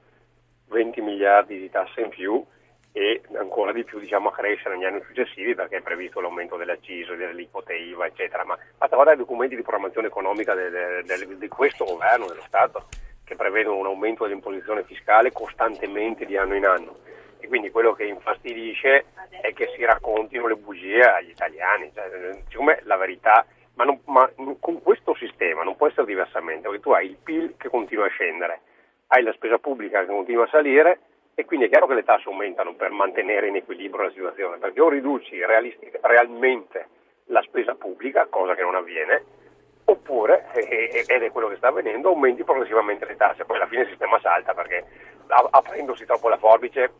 20 0.69 1.01
miliardi 1.01 1.59
di 1.59 1.69
tasse 1.69 2.01
in 2.01 2.09
più 2.09 2.43
e 2.91 3.21
ancora 3.37 3.71
di 3.71 3.83
più 3.83 3.99
diciamo, 3.99 4.29
a 4.29 4.33
crescere 4.33 4.75
negli 4.75 4.85
anni 4.85 5.01
successivi 5.05 5.53
perché 5.55 5.77
è 5.77 5.81
previsto 5.81 6.19
l'aumento 6.19 6.57
delle 6.57 6.73
accise, 6.73 7.15
dell'aliquote 7.15 7.73
IVA, 7.75 8.07
eccetera. 8.07 8.43
Ma 8.45 8.57
basta 8.77 8.95
guardare 8.95 9.17
i 9.17 9.19
documenti 9.19 9.55
di 9.55 9.61
programmazione 9.61 10.07
economica 10.07 10.55
di 10.55 11.47
questo 11.47 11.85
governo, 11.85 12.27
dello 12.27 12.43
Stato, 12.45 12.87
che 13.23 13.35
prevedono 13.35 13.77
un 13.77 13.85
aumento 13.85 14.23
dell'imposizione 14.23 14.83
fiscale 14.83 15.31
costantemente 15.31 16.25
di 16.25 16.35
anno 16.35 16.55
in 16.55 16.65
anno. 16.65 16.97
E 17.39 17.47
quindi 17.47 17.69
quello 17.69 17.93
che 17.93 18.05
infastidisce 18.05 19.05
è 19.41 19.53
che 19.53 19.71
si 19.75 19.85
raccontino 19.85 20.47
le 20.47 20.55
bugie 20.55 21.01
agli 21.01 21.29
italiani. 21.29 21.91
Cioè, 21.93 22.41
siccome 22.49 22.81
la 22.83 22.97
verità, 22.97 23.45
ma, 23.75 23.85
non, 23.85 24.01
ma 24.05 24.29
con 24.59 24.81
questo 24.81 25.15
sistema 25.15 25.63
non 25.63 25.77
può 25.77 25.87
essere 25.87 26.05
diversamente, 26.05 26.67
perché 26.67 26.81
tu 26.81 26.91
hai 26.91 27.05
il 27.05 27.17
PIL 27.23 27.53
che 27.55 27.69
continua 27.69 28.07
a 28.07 28.09
scendere, 28.09 28.61
hai 29.11 29.23
la 29.23 29.33
spesa 29.33 29.57
pubblica 29.57 30.01
che 30.01 30.07
continua 30.07 30.45
a 30.45 30.49
salire 30.49 30.99
e 31.33 31.45
quindi 31.45 31.65
è 31.65 31.69
chiaro 31.69 31.87
che 31.87 31.93
le 31.93 32.03
tasse 32.03 32.27
aumentano 32.27 32.73
per 32.73 32.91
mantenere 32.91 33.47
in 33.47 33.55
equilibrio 33.55 34.03
la 34.03 34.11
situazione, 34.11 34.57
perché 34.57 34.81
o 34.81 34.89
riduci 34.89 35.39
realmente 36.01 36.87
la 37.27 37.41
spesa 37.43 37.75
pubblica, 37.75 38.27
cosa 38.29 38.55
che 38.55 38.61
non 38.61 38.75
avviene, 38.75 39.23
oppure, 39.85 40.47
ed 40.53 41.09
è 41.09 41.31
quello 41.31 41.47
che 41.47 41.55
sta 41.55 41.69
avvenendo, 41.69 42.09
aumenti 42.09 42.43
progressivamente 42.43 43.05
le 43.05 43.15
tasse, 43.15 43.45
poi 43.45 43.55
alla 43.55 43.67
fine 43.67 43.83
il 43.83 43.87
sistema 43.87 44.19
salta 44.19 44.53
perché 44.53 44.83
aprendosi 45.27 46.05
troppo 46.05 46.27
la 46.27 46.37
forbice 46.37 46.91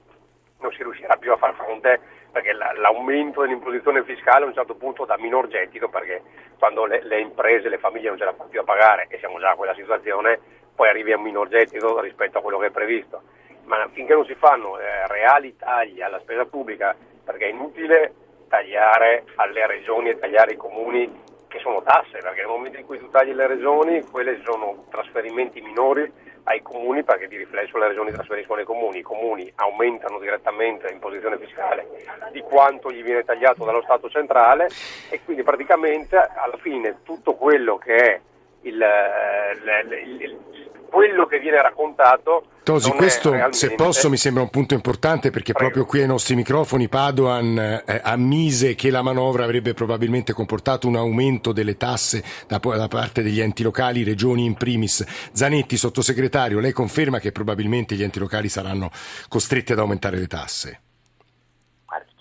non 0.60 0.72
si 0.72 0.84
riuscirà 0.84 1.16
più 1.18 1.32
a 1.32 1.38
far 1.38 1.54
fronte 1.56 2.00
perché 2.32 2.54
l'aumento 2.54 3.42
dell'imposizione 3.42 4.04
fiscale 4.04 4.46
a 4.46 4.48
un 4.48 4.54
certo 4.54 4.76
punto 4.76 5.06
dà 5.06 5.18
minor 5.18 5.48
gettito 5.48 5.90
perché 5.90 6.22
quando 6.60 6.86
le, 6.86 7.04
le 7.04 7.20
imprese, 7.20 7.70
le 7.70 7.80
famiglie 7.80 8.10
non 8.10 8.18
ce 8.18 8.26
la 8.26 8.34
fanno 8.34 8.50
più 8.50 8.60
a 8.60 8.64
pagare 8.64 9.08
e 9.10 9.18
siamo 9.18 9.40
già 9.40 9.52
a 9.52 9.56
quella 9.56 9.74
situazione, 9.74 10.40
poi 10.80 10.88
arrivi 10.88 11.12
a 11.12 11.18
un 11.18 11.24
minor 11.24 11.50
gettito 11.50 12.00
rispetto 12.00 12.38
a 12.38 12.42
quello 12.42 12.58
che 12.58 12.68
è 12.68 12.72
previsto. 12.72 13.22
Ma 13.66 13.86
finché 13.92 14.14
non 14.14 14.24
si 14.24 14.34
fanno 14.36 14.80
eh, 14.80 15.08
reali 15.08 15.58
tagli 15.58 16.02
alla 16.02 16.22
spesa 16.22 16.46
pubblica, 16.46 16.96
perché 17.22 17.48
è 17.48 17.50
inutile 17.50 18.14
tagliare 18.48 19.26
alle 19.36 19.68
regioni 19.68 20.08
e 20.08 20.18
tagliare 20.18 20.52
ai 20.52 20.56
comuni 20.56 21.22
che 21.50 21.60
sono 21.60 21.82
tasse, 21.82 22.20
perché 22.20 22.40
nel 22.40 22.48
momento 22.48 22.80
in 22.80 22.86
cui 22.86 22.98
tu 22.98 23.10
tagli 23.10 23.34
le 23.34 23.48
regioni, 23.48 24.04
quelle 24.04 24.40
sono 24.46 24.86
trasferimenti 24.90 25.60
minori 25.60 26.10
ai 26.44 26.62
comuni 26.62 27.04
perché 27.04 27.28
di 27.28 27.36
riflesso 27.36 27.78
le 27.78 27.90
regioni 27.90 28.12
trasferiscono 28.12 28.60
ai 28.60 28.66
comuni, 28.66 29.00
i 29.00 29.02
comuni 29.02 29.52
aumentano 29.56 30.18
direttamente 30.18 30.88
l'imposizione 30.88 31.38
fiscale 31.38 31.86
di 32.32 32.40
quanto 32.40 32.90
gli 32.90 33.04
viene 33.04 33.26
tagliato 33.26 33.66
dallo 33.66 33.82
Stato 33.82 34.10
centrale 34.10 34.70
e 35.10 35.20
quindi 35.26 35.44
praticamente 35.44 36.16
alla 36.16 36.58
fine 36.58 37.00
tutto 37.04 37.36
quello 37.36 37.78
che 37.78 37.96
è 37.96 38.22
il, 38.62 38.82
eh, 38.82 39.52
il, 39.52 40.22
il, 40.22 40.69
quello 40.90 41.26
che 41.26 41.40
viene 41.40 41.62
raccontato. 41.62 42.46
Tosi, 42.64 42.92
questo 42.92 43.32
realmente... 43.32 43.58
se 43.58 43.74
posso 43.74 44.10
mi 44.10 44.18
sembra 44.18 44.44
un 44.44 44.50
punto 44.50 44.74
importante 44.74 45.32
perché 45.32 45.54
Prego. 45.54 45.72
proprio 45.72 45.86
qui 45.86 46.02
ai 46.02 46.08
nostri 46.08 46.36
microfoni 46.36 46.88
Padoan 46.88 47.58
eh, 47.58 48.02
ammise 48.04 48.76
che 48.76 48.92
la 48.92 49.02
manovra 49.02 49.44
avrebbe 49.44 49.74
probabilmente 49.74 50.34
comportato 50.34 50.88
un 50.88 50.96
aumento 50.96 51.52
delle 51.52 51.78
tasse 51.78 52.24
da, 52.48 52.60
da, 52.60 52.88
parte 52.88 53.24
degli 53.24 53.40
enti 53.40 53.64
locali, 53.64 54.04
regioni 54.04 54.46
in 54.46 54.56
primis. 54.56 55.32
Zanetti, 55.32 55.78
sottosegretario, 55.78 56.60
lei 56.60 56.74
conferma 56.74 57.20
che 57.20 57.32
probabilmente 57.32 57.96
gli 57.96 58.04
enti 58.04 58.20
locali 58.20 58.50
saranno 58.50 58.92
costretti 59.28 59.72
ad 59.72 59.80
aumentare 59.80 60.18
le 60.18 60.28
tasse? 60.28 60.82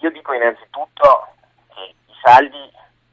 Io 0.01 0.11
dico 0.11 0.33
innanzitutto 0.33 1.29
che 1.75 1.95
i 2.07 2.15
saldi 2.23 2.71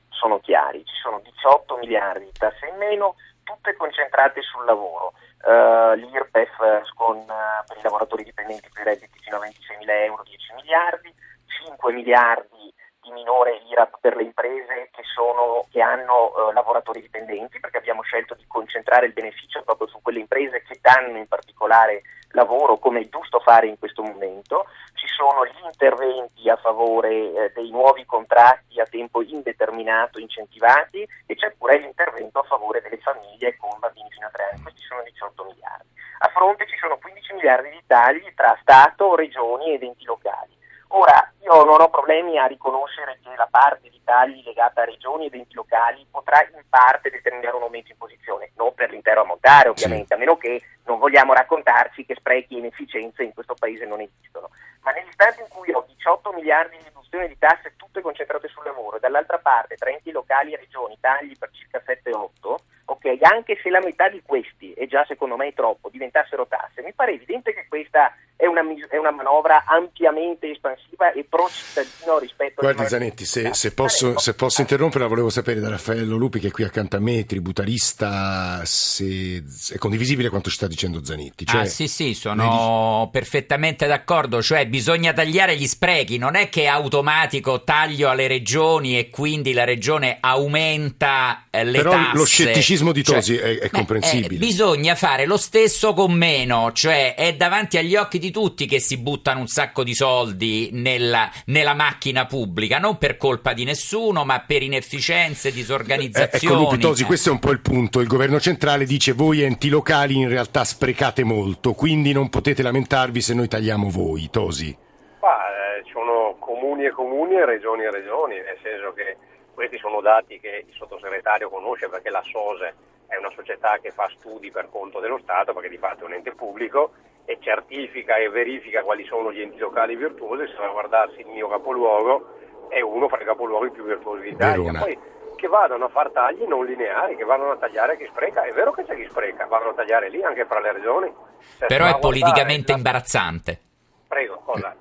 sono 0.09 0.39
chiari, 0.39 0.85
ci 0.85 0.95
sono 1.01 1.19
18 1.23 1.77
miliardi 1.77 2.25
di 2.25 2.31
tasse 2.37 2.67
in 2.67 2.77
meno, 2.77 3.15
tutte 3.43 3.75
concentrate 3.75 4.41
sul 4.41 4.65
lavoro 4.65 5.13
uh, 5.45 5.93
l'IRPEF 5.95 6.93
con, 6.95 7.17
uh, 7.17 7.63
per 7.67 7.77
i 7.77 7.81
lavoratori 7.81 8.23
dipendenti 8.23 8.69
per 8.73 8.85
redditi 8.85 9.19
fino 9.19 9.37
a 9.37 9.39
26 9.39 9.77
mila 9.77 10.03
euro 10.03 10.23
10 10.23 10.53
miliardi, 10.55 11.13
5 11.45 11.93
miliardi 11.93 12.73
di 13.01 13.11
minore 13.11 13.61
IRAP 13.69 13.99
per 14.01 14.15
le 14.15 14.23
imprese 14.23 14.89
che, 14.91 15.03
sono, 15.13 15.65
che 15.69 15.81
hanno 15.81 16.33
uh, 16.33 16.51
lavoratori 16.51 17.01
dipendenti 17.01 17.59
perché 17.59 17.77
abbiamo 17.77 18.01
scelto 18.01 18.33
di 18.33 18.45
concentrare 18.47 19.05
il 19.05 19.13
beneficio 19.13 19.61
proprio 19.61 19.87
su 19.87 20.01
quelle 20.01 20.19
imprese 20.19 20.63
che 20.63 20.79
danno 20.81 21.17
in 21.17 21.27
particolare 21.27 22.01
lavoro 22.35 22.77
come 22.77 22.99
è 22.99 23.09
giusto 23.09 23.39
fare 23.39 23.67
in 23.67 23.79
questo 23.79 24.03
momento. 24.03 24.67
Ci 24.93 25.07
sono 25.07 25.45
gli 25.45 25.63
interventi 25.63 26.47
a 26.49 26.57
favore 26.57 27.09
eh, 27.09 27.51
dei 27.55 27.71
nuovi 27.71 28.05
contratti 28.05 28.79
a 28.79 28.85
tempo 28.85 29.23
indeterminato 29.23 30.19
incentivati 30.19 31.07
e 31.25 31.35
c'è 31.35 31.51
pure 31.57 31.79
l'intervento 31.79 32.39
a 32.39 32.43
favore 32.43 32.81
delle 32.81 32.99
famiglie 32.99 33.55
con 33.57 33.79
bambini 33.79 34.09
fino 34.11 34.27
a 34.27 34.29
3 34.29 34.49
anni. 34.51 34.61
Questi 34.61 34.81
sono 34.81 35.01
18 35.01 35.43
miliardi. 35.45 35.87
A 36.19 36.27
fronte 36.29 36.67
ci 36.67 36.77
sono 36.77 36.97
15 36.97 37.33
miliardi 37.33 37.69
di 37.69 37.83
tagli 37.87 38.33
tra 38.35 38.57
Stato, 38.61 39.15
regioni 39.15 39.73
ed 39.73 39.83
enti 39.83 40.03
locali. 40.05 40.53
Ora, 40.89 41.31
io 41.41 41.63
non 41.63 41.81
ho 41.81 41.89
problemi 41.89 42.37
a 42.37 42.45
riconoscere 42.45 43.19
che 43.21 43.29
la 43.35 43.47
parte 43.49 43.89
di 43.89 44.01
tagli 44.03 44.43
legata 44.43 44.81
a 44.81 44.85
regioni 44.85 45.25
ed 45.25 45.33
enti 45.33 45.53
locali 45.53 46.05
potrà 46.09 46.41
in 46.43 46.63
parte 46.69 47.09
determinare 47.09 47.55
un 47.55 47.63
aumento 47.63 47.91
in 47.91 47.97
posizione, 47.97 48.51
non 48.55 48.73
per 48.73 48.91
l'intero 48.91 49.21
ammontare 49.21 49.69
ovviamente, 49.69 50.07
sì. 50.07 50.13
a 50.13 50.17
meno 50.17 50.37
che 50.37 50.61
non 50.85 50.99
vogliamo 50.99 51.33
raccontarci 51.33 52.05
che 52.05 52.15
sprechi 52.15 52.55
e 52.55 52.59
inefficienze 52.59 53.23
in 53.23 53.33
questo 53.33 53.55
paese 53.55 53.85
non 53.85 54.01
esistono. 54.01 54.49
Ma 54.81 54.91
nell'istante 54.91 55.41
in 55.41 55.47
cui 55.49 55.71
ho 55.71 55.83
18 55.87 56.31
miliardi 56.33 56.77
di 56.77 56.83
riduzione 56.83 57.27
di 57.27 57.37
tasse 57.37 57.73
tutte 57.75 58.01
concentrate 58.01 58.47
sul 58.47 58.63
lavoro 58.63 58.97
e 58.97 58.99
dall'altra 58.99 59.39
parte 59.39 59.75
tra 59.75 59.89
enti 59.89 60.11
locali 60.11 60.53
e 60.53 60.57
regioni 60.57 60.97
tagli 60.99 61.35
per 61.37 61.49
circa 61.51 61.81
7-8, 61.85 62.55
ok, 62.85 63.17
anche 63.21 63.59
se 63.61 63.69
la 63.69 63.81
metà 63.81 64.09
di 64.09 64.21
questi, 64.23 64.73
e 64.73 64.87
già 64.87 65.03
secondo 65.05 65.35
me 65.35 65.47
è 65.47 65.53
troppo, 65.53 65.89
diventassero 65.89 66.45
tasse, 66.45 66.83
mi 66.83 66.93
pare 66.93 67.13
evidente 67.13 67.53
che 67.53 67.65
questa 67.67 68.13
una, 68.61 68.87
è 68.89 68.97
una 68.97 69.11
manovra 69.11 69.63
ampiamente 69.65 70.51
espansiva 70.51 71.11
e 71.11 71.25
pro 71.27 71.49
cittadino 71.49 72.19
rispetto 72.19 72.61
Guardi 72.61 72.81
a... 72.81 72.87
Guardi 72.87 73.05
Zanetti, 73.05 73.25
se, 73.25 73.53
se, 73.53 73.73
posso, 73.73 74.17
se 74.17 74.33
posso 74.33 74.61
interrompere, 74.61 75.07
volevo 75.07 75.29
sapere 75.29 75.59
da 75.59 75.69
Raffaello 75.69 76.15
Lupi 76.15 76.39
che 76.39 76.47
è 76.47 76.51
qui 76.51 76.63
accanto 76.63 76.95
a 76.95 76.99
me, 76.99 77.25
tributarista, 77.25 78.61
se 78.65 79.43
è 79.71 79.77
condivisibile 79.77 80.29
quanto 80.29 80.49
ci 80.49 80.55
sta 80.55 80.67
dicendo 80.67 81.03
Zanetti. 81.03 81.45
Cioè, 81.45 81.61
ah 81.61 81.65
sì 81.65 81.87
sì, 81.87 82.13
sono 82.13 83.03
dici... 83.03 83.11
perfettamente 83.11 83.87
d'accordo, 83.87 84.41
cioè 84.41 84.67
bisogna 84.67 85.13
tagliare 85.13 85.55
gli 85.55 85.67
sprechi, 85.67 86.17
non 86.17 86.35
è 86.35 86.49
che 86.49 86.63
è 86.63 86.67
automatico 86.67 87.63
taglio 87.63 88.09
alle 88.09 88.27
regioni 88.27 88.97
e 88.97 89.09
quindi 89.09 89.53
la 89.53 89.63
regione 89.63 90.17
aumenta 90.19 91.45
eh, 91.49 91.63
le 91.63 91.77
Però 91.77 91.91
tasse. 91.91 92.17
lo 92.17 92.25
scetticismo 92.25 92.91
di 92.91 93.03
cioè, 93.03 93.15
Tosi 93.15 93.35
cioè, 93.35 93.43
è, 93.43 93.59
è, 93.59 93.69
comprensibile. 93.69 94.35
Eh, 94.35 94.37
bisogna 94.37 94.95
fare 94.95 95.25
lo 95.25 95.37
stesso 95.37 95.93
con 95.93 96.13
meno, 96.13 96.71
cioè 96.73 97.15
è 97.15 97.35
davanti 97.35 97.77
agli 97.77 97.95
occhi 97.95 98.19
di 98.19 98.31
tutti 98.31 98.44
che 98.53 98.79
si 98.79 98.97
buttano 98.97 99.39
un 99.39 99.47
sacco 99.47 99.83
di 99.83 99.95
soldi 99.95 100.69
nella, 100.71 101.29
nella 101.45 101.73
macchina 101.73 102.25
pubblica, 102.25 102.77
non 102.77 102.97
per 102.97 103.17
colpa 103.17 103.53
di 103.53 103.63
nessuno, 103.63 104.23
ma 104.23 104.43
per 104.45 104.61
inefficienze, 104.61 105.51
disorganizzazioni. 105.51 106.53
Eh, 106.53 106.57
ecco 106.57 106.69
Lupi 106.69 106.81
Tosi, 106.81 107.03
questo 107.03 107.29
è 107.29 107.31
un 107.31 107.39
po' 107.39 107.51
il 107.51 107.61
punto. 107.61 107.99
Il 107.99 108.07
governo 108.07 108.39
centrale 108.39 108.85
dice 108.85 109.13
voi 109.13 109.41
enti 109.41 109.69
locali 109.69 110.15
in 110.15 110.29
realtà 110.29 110.63
sprecate 110.63 111.23
molto, 111.23 111.73
quindi 111.73 112.13
non 112.13 112.29
potete 112.29 112.61
lamentarvi 112.61 113.21
se 113.21 113.33
noi 113.33 113.47
tagliamo 113.47 113.89
voi, 113.89 114.29
Tosi. 114.29 114.77
Ma, 115.21 115.47
eh, 115.49 115.83
sono 115.91 116.35
comuni 116.39 116.85
e 116.85 116.91
comuni 116.91 117.35
e 117.35 117.45
regioni 117.45 117.83
e 117.83 117.91
regioni, 117.91 118.35
nel 118.35 118.57
senso 118.61 118.93
che 118.93 119.17
questi 119.53 119.77
sono 119.77 120.01
dati 120.01 120.39
che 120.39 120.65
il 120.67 120.73
sottosegretario 120.75 121.49
conosce 121.49 121.89
perché 121.89 122.09
la 122.09 122.21
SOSE 122.23 122.75
è 123.07 123.15
una 123.15 123.31
società 123.33 123.79
che 123.81 123.91
fa 123.91 124.09
studi 124.17 124.51
per 124.51 124.67
conto 124.69 124.99
dello 124.99 125.19
Stato, 125.19 125.53
perché 125.53 125.69
di 125.69 125.77
fatto 125.77 126.03
è 126.03 126.07
un 126.07 126.13
ente 126.13 126.31
pubblico 126.33 126.91
e 127.25 127.37
certifica 127.41 128.17
e 128.17 128.29
verifica 128.29 128.83
quali 128.83 129.03
sono 129.05 129.31
gli 129.31 129.41
enti 129.41 129.57
locali 129.57 129.95
virtuosi, 129.95 130.47
se 130.47 130.55
va 130.57 130.67
a 130.67 130.71
guardarsi 130.71 131.19
il 131.21 131.27
mio 131.27 131.47
capoluogo 131.47 132.33
è 132.69 132.81
uno 132.81 133.07
fra 133.07 133.21
i 133.21 133.25
capoluoghi 133.25 133.71
più 133.71 133.83
virtuosi 133.83 134.29
d'Italia. 134.29 134.79
Poi 134.79 134.97
che 135.35 135.47
vadano 135.47 135.85
a 135.85 135.89
far 135.89 136.11
tagli 136.11 136.43
non 136.43 136.65
lineari, 136.65 137.15
che 137.15 137.23
vadano 137.23 137.51
a 137.51 137.57
tagliare 137.57 137.97
chi 137.97 138.05
spreca, 138.09 138.43
è 138.43 138.53
vero 138.53 138.71
che 138.71 138.85
c'è 138.85 138.95
chi 138.95 139.05
spreca, 139.09 139.45
vanno 139.45 139.69
a 139.69 139.73
tagliare 139.73 140.09
lì 140.09 140.23
anche 140.23 140.45
fra 140.45 140.59
le 140.59 140.71
regioni. 140.71 141.13
Se 141.57 141.65
Però 141.65 141.85
è 141.85 141.99
politicamente 141.99 142.71
la... 142.71 142.77
imbarazzante. 142.77 143.59
Prego, 144.07 144.41
cosa? 144.45 144.75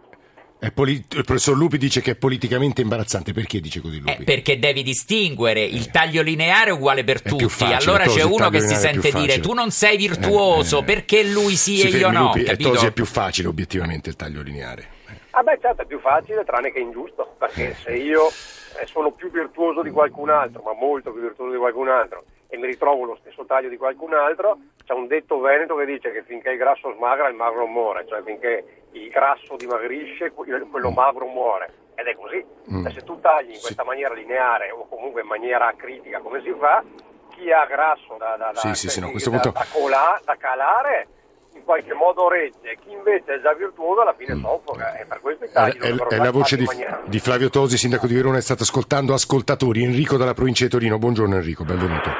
Poli- 0.72 1.04
il 1.10 1.24
professor 1.24 1.56
Lupi 1.56 1.78
dice 1.78 2.00
che 2.00 2.12
è 2.12 2.14
politicamente 2.14 2.80
imbarazzante. 2.80 3.32
Perché 3.32 3.60
dice 3.60 3.80
così 3.80 3.98
Lupi? 3.98 4.12
Eh, 4.12 4.24
perché 4.24 4.58
devi 4.58 4.82
distinguere 4.82 5.64
il 5.64 5.90
taglio 5.90 6.22
lineare 6.22 6.70
uguale 6.70 7.04
per 7.04 7.22
è 7.22 7.28
tutti. 7.28 7.48
Facile, 7.48 7.76
allora 7.76 8.06
c'è 8.06 8.22
uno 8.22 8.48
che 8.50 8.60
si 8.60 8.74
sente 8.74 9.12
dire 9.12 9.40
tu 9.40 9.52
non 9.52 9.70
sei 9.70 9.96
virtuoso 9.96 10.78
eh, 10.78 10.80
eh, 10.80 10.84
perché 10.84 11.24
lui 11.24 11.56
sì 11.56 11.80
e 11.80 11.88
io 11.88 12.10
no. 12.10 12.24
Lupi, 12.24 12.42
capito? 12.42 12.70
Tosi 12.70 12.86
è 12.86 12.92
più 12.92 13.04
facile 13.04 13.48
obiettivamente 13.48 14.10
il 14.10 14.16
taglio 14.16 14.42
lineare. 14.42 14.88
Ah 15.36 15.42
beh 15.42 15.58
certo 15.60 15.82
è 15.82 15.86
più 15.86 15.98
facile 15.98 16.44
tranne 16.44 16.70
che 16.70 16.78
ingiusto 16.78 17.34
perché 17.38 17.74
se 17.74 17.94
io 17.94 18.26
eh, 18.26 18.86
sono 18.86 19.10
più 19.10 19.30
virtuoso 19.30 19.82
di 19.82 19.90
qualcun 19.90 20.30
altro 20.30 20.62
ma 20.62 20.72
molto 20.72 21.12
più 21.12 21.20
virtuoso 21.20 21.52
di 21.52 21.58
qualcun 21.58 21.88
altro 21.88 22.24
e 22.48 22.56
mi 22.56 22.66
ritrovo 22.66 23.04
lo 23.04 23.16
stesso 23.20 23.44
taglio 23.44 23.68
di 23.68 23.76
qualcun 23.76 24.14
altro 24.14 24.58
c'è 24.84 24.92
un 24.92 25.06
detto 25.06 25.40
veneto 25.40 25.74
che 25.76 25.86
dice 25.86 26.12
che 26.12 26.22
finché 26.22 26.50
il 26.50 26.58
grasso 26.58 26.92
smagra 26.94 27.28
il 27.28 27.34
magro 27.34 27.66
muore 27.66 28.06
cioè 28.06 28.22
finché 28.22 28.82
il 28.94 29.08
grasso 29.08 29.56
dimagrisce, 29.56 30.32
quello 30.32 30.90
magro 30.90 31.26
muore. 31.26 31.82
Ed 31.94 32.06
è 32.06 32.14
così. 32.16 32.44
Mm. 32.72 32.86
Se 32.86 33.02
tu 33.02 33.20
tagli 33.20 33.52
in 33.52 33.60
questa 33.60 33.82
sì. 33.82 33.88
maniera 33.88 34.14
lineare 34.14 34.70
o 34.70 34.86
comunque 34.88 35.20
in 35.20 35.28
maniera 35.28 35.72
critica 35.76 36.18
come 36.18 36.42
si 36.42 36.52
fa, 36.58 36.82
chi 37.30 37.52
ha 37.52 37.64
grasso 37.66 38.16
da, 38.18 38.36
da, 38.36 38.52
sì, 38.54 38.68
da, 38.68 38.74
sì, 38.74 39.00
no, 39.00 39.12
da, 39.12 39.30
punto... 39.30 39.50
da, 39.50 39.66
colà, 39.72 40.20
da 40.24 40.36
calare 40.36 41.06
in 41.54 41.64
qualche 41.64 41.94
modo 41.94 42.28
regge, 42.28 42.76
chi 42.82 42.92
invece 42.92 43.34
è 43.34 43.40
già 43.40 43.54
virtuoso 43.54 44.02
alla 44.02 44.14
fine 44.14 44.34
mm. 44.34 44.40
soffoca 44.40 44.96
e 44.98 45.06
per 45.06 45.20
questo 45.20 45.44
i 45.44 45.50
tagli 45.50 45.78
è, 45.78 45.94
è, 45.94 46.06
è 46.14 46.16
la 46.18 46.30
voce 46.30 46.56
di, 46.56 46.66
di, 47.04 47.18
Flavio 47.18 47.48
Tosi, 47.50 47.76
sindaco 47.76 48.06
di 48.06 48.14
Verona, 48.14 48.38
è 48.38 48.42
stato 48.42 48.62
ascoltando 48.62 49.14
ascoltatori. 49.14 49.82
Enrico 49.82 50.16
dalla 50.16 50.34
provincia 50.34 50.64
di 50.64 50.70
Torino, 50.70 50.98
buongiorno 50.98 51.36
Enrico, 51.36 51.64
benvenuto. 51.64 52.10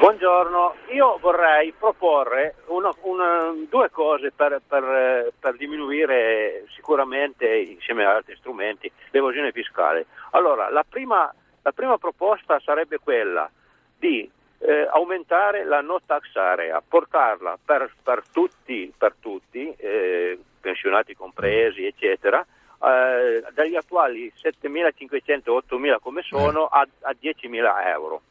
Buongiorno, 0.00 0.74
io 0.94 1.18
vorrei 1.20 1.74
proporre 1.78 2.54
una, 2.68 2.90
una, 3.02 3.54
due 3.68 3.90
cose 3.90 4.32
per, 4.34 4.60
per, 4.66 5.30
per, 5.38 5.56
diminuire 5.56 6.64
sicuramente, 6.74 7.46
insieme 7.46 8.06
ad 8.06 8.16
altri 8.16 8.34
strumenti, 8.36 8.90
l'evasione 9.10 9.52
fiscale. 9.52 10.06
Allora, 10.30 10.70
la 10.70 10.84
prima, 10.88 11.32
la 11.62 11.72
prima 11.72 11.98
proposta 11.98 12.58
sarebbe 12.64 12.98
quella 12.98 13.50
di 13.98 14.30
eh, 14.60 14.86
aumentare 14.92 15.64
la 15.64 15.80
no 15.80 16.00
tax 16.04 16.34
area, 16.36 16.82
portarla 16.86 17.58
per, 17.64 17.92
per 18.02 18.22
tutti, 18.30 18.92
per 18.96 19.14
tutti 19.18 19.74
eh, 19.76 20.38
pensionati 20.60 21.14
compresi, 21.16 21.86
eccetera, 21.86 22.44
eh, 22.82 23.44
dagli 23.52 23.76
attuali 23.76 24.30
7.500-8.000 24.36 25.96
come 26.00 26.22
sono 26.22 26.66
a, 26.66 26.86
a 27.00 27.16
10.000 27.20 27.86
euro. 27.86 28.22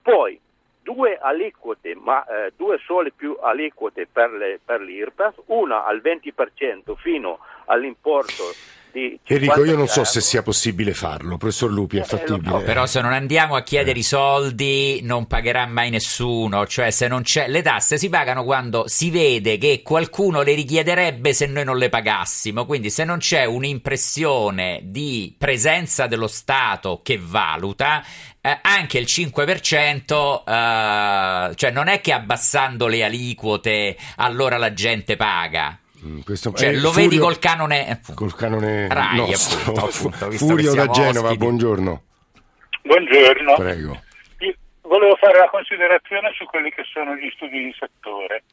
Poi 0.00 0.40
due 0.82 1.18
aliquote, 1.20 1.94
ma 1.94 2.24
eh, 2.24 2.52
due 2.56 2.78
sole 2.78 3.10
più 3.10 3.36
aliquote 3.40 4.06
per, 4.06 4.30
le, 4.30 4.60
per 4.64 4.80
l'IRPEF, 4.80 5.42
una 5.46 5.84
al 5.84 6.00
20% 6.00 6.94
fino 6.96 7.40
all'importo 7.66 8.44
Enrico, 9.24 9.64
io 9.64 9.76
non 9.76 9.88
so 9.88 10.04
se 10.04 10.22
sia 10.22 10.42
possibile 10.42 10.94
farlo, 10.94 11.36
professor 11.36 11.70
Lupi, 11.70 11.98
è 11.98 12.00
eh, 12.00 12.04
fattibile. 12.04 12.50
No, 12.50 12.62
però 12.62 12.86
se 12.86 13.02
non 13.02 13.12
andiamo 13.12 13.54
a 13.54 13.62
chiedere 13.62 13.96
eh. 13.96 14.00
i 14.00 14.04
soldi 14.04 15.00
non 15.02 15.26
pagherà 15.26 15.66
mai 15.66 15.90
nessuno, 15.90 16.66
cioè 16.66 16.90
se 16.90 17.06
non 17.06 17.22
c'è 17.22 17.48
le 17.48 17.60
tasse 17.60 17.98
si 17.98 18.08
pagano 18.08 18.44
quando 18.44 18.84
si 18.86 19.10
vede 19.10 19.58
che 19.58 19.82
qualcuno 19.82 20.40
le 20.40 20.54
richiederebbe 20.54 21.34
se 21.34 21.46
noi 21.46 21.64
non 21.64 21.76
le 21.76 21.90
pagassimo, 21.90 22.64
quindi 22.64 22.88
se 22.88 23.04
non 23.04 23.18
c'è 23.18 23.44
un'impressione 23.44 24.80
di 24.84 25.34
presenza 25.36 26.06
dello 26.06 26.28
Stato 26.28 27.00
che 27.02 27.20
valuta, 27.20 28.02
eh, 28.40 28.58
anche 28.62 28.98
il 28.98 29.06
5%, 29.06 30.42
eh, 30.46 31.54
cioè 31.54 31.70
non 31.70 31.88
è 31.88 32.00
che 32.00 32.12
abbassando 32.12 32.86
le 32.86 33.04
aliquote 33.04 33.96
allora 34.16 34.56
la 34.56 34.72
gente 34.72 35.16
paga. 35.16 35.80
Mm, 36.06 36.20
questo, 36.20 36.52
cioè, 36.52 36.72
lo 36.72 36.92
Furio, 36.92 37.08
vedi 37.08 37.18
col 37.18 37.38
canone, 37.38 37.88
eh, 37.90 38.14
col 38.14 38.34
canone 38.34 38.86
Rai, 38.86 39.16
nostro. 39.16 39.72
Appunto, 39.72 40.24
appunto, 40.26 40.30
Furio 40.36 40.74
da 40.74 40.86
Genova, 40.86 41.28
ospiti. 41.28 41.36
buongiorno. 41.36 42.02
Buongiorno. 42.82 43.54
Prego. 43.54 44.02
Io 44.38 44.54
volevo 44.82 45.16
fare 45.16 45.38
una 45.38 45.50
considerazione 45.50 46.30
su 46.34 46.44
quelli 46.44 46.70
che 46.70 46.84
sono 46.84 47.16
gli 47.16 47.28
studi 47.34 47.64
di 47.64 47.74
settore. 47.76 48.44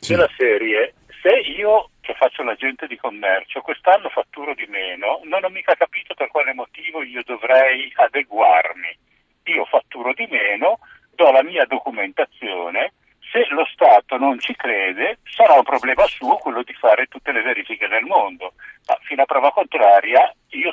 Sì. 0.00 0.12
Della 0.12 0.28
serie, 0.36 0.94
se 1.22 1.30
io 1.30 1.88
che 2.00 2.14
faccio 2.14 2.42
l'agente 2.42 2.86
di 2.86 2.96
commercio 2.96 3.60
quest'anno 3.60 4.10
fatturo 4.10 4.52
di 4.54 4.66
meno, 4.68 5.20
non 5.24 5.44
ho 5.44 5.48
mica 5.48 5.74
capito 5.74 6.14
per 6.14 6.28
quale 6.28 6.52
motivo 6.52 7.02
io 7.02 7.22
dovrei 7.24 7.90
adeguarmi. 7.94 8.98
Io 9.44 9.64
fatturo 9.64 10.12
di 10.12 10.26
meno, 10.30 10.78
do 11.14 11.30
la 11.30 11.42
mia 11.42 11.64
documentazione 11.64 12.92
se 13.32 13.46
lo 13.48 13.64
Stato 13.72 14.18
non 14.18 14.38
ci 14.38 14.54
crede, 14.54 15.18
sarà 15.24 15.54
un 15.54 15.62
problema 15.62 16.04
suo 16.06 16.36
quello 16.36 16.62
di 16.62 16.74
fare 16.74 17.06
tutte 17.06 17.32
le 17.32 17.40
verifiche 17.40 17.88
del 17.88 18.04
mondo. 18.04 18.52
Ma 18.86 18.98
fino 19.00 19.22
a 19.22 19.24
prova 19.24 19.50
contraria, 19.50 20.32
io 20.50 20.71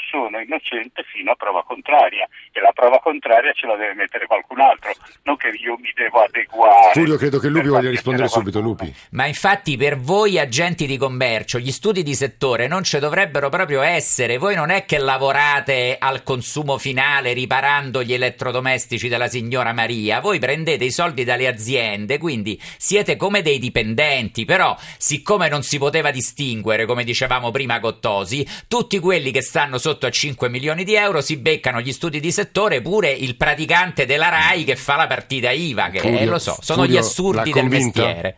innocente 0.50 1.04
fino 1.04 1.32
a 1.32 1.36
prova 1.36 1.64
contraria 1.64 2.28
e 2.52 2.60
la 2.60 2.72
prova 2.74 3.00
contraria 3.00 3.54
ce 3.54 3.68
la 3.68 3.76
deve 3.76 3.94
mettere 3.94 4.26
qualcun 4.26 4.60
altro, 4.60 4.92
non 5.24 5.38
che 5.38 5.50
io 5.50 5.78
mi 5.78 5.92
devo 5.94 6.24
adeguare. 6.24 6.92
Furio, 6.94 7.18
credo 7.18 7.38
che 7.38 7.48
Lupi 7.48 7.68
voglia 7.68 7.90
rispondere 7.90 8.28
subito, 8.28 8.60
Lupi. 8.60 8.94
Ma 9.12 9.28
infatti 9.28 9.78
per 9.78 9.98
voi 9.98 10.40
agenti 10.40 10.88
di 10.88 10.98
commercio, 10.98 11.60
gli 11.60 11.72
studi 11.72 12.02
di 12.02 12.16
settore 12.16 12.68
non 12.68 12.84
ci 12.84 12.98
dovrebbero 12.98 13.50
proprio 13.50 13.82
essere. 13.82 14.38
Voi 14.38 14.56
non 14.56 14.72
è 14.72 14.86
che 14.86 14.98
lavorate 14.98 15.98
al 16.00 16.24
consumo 16.24 16.78
finale 16.78 17.34
riparando 17.34 18.02
gli 18.02 18.14
elettrodomestici 18.14 19.08
della 19.08 19.28
signora 19.28 19.74
Maria, 19.74 20.20
voi 20.20 20.40
prendete 20.40 20.84
i 20.84 20.92
soldi 20.92 21.24
dalle 21.24 21.48
aziende, 21.48 22.18
quindi 22.18 22.60
siete 22.78 23.16
come 23.16 23.42
dei 23.42 23.60
dipendenti, 23.60 24.46
però 24.46 24.76
siccome 24.98 25.50
non 25.50 25.62
si 25.62 25.78
poteva 25.78 26.10
distinguere, 26.10 26.86
come 26.86 27.04
dicevamo 27.04 27.52
prima 27.52 27.80
Gottosi, 27.80 28.46
tutti 28.68 28.98
quelli 29.00 29.32
che 29.32 29.42
stanno 29.42 29.78
sotto 29.78 30.06
a 30.06 30.10
5 30.10 30.39
milioni 30.48 30.86
di 30.86 30.96
euro 30.96 31.20
si 31.20 31.38
beccano 31.38 31.82
gli 31.82 31.92
studi 31.92 32.22
di 32.22 32.32
settore 32.32 32.82
pure 32.82 33.12
il 33.12 33.36
praticante 33.36 34.06
della 34.06 34.30
RAI 34.30 34.64
che 34.64 34.78
fa 34.78 34.96
la 34.96 35.08
partita 35.08 35.52
IVA, 35.52 35.90
che 35.90 36.00
Furio, 36.00 36.30
lo 36.30 36.40
so, 36.40 36.56
sono 36.62 36.84
Furio, 36.84 36.96
gli 36.96 36.98
assurdi 36.98 37.52
del 37.52 37.66
mestiere. 37.66 38.38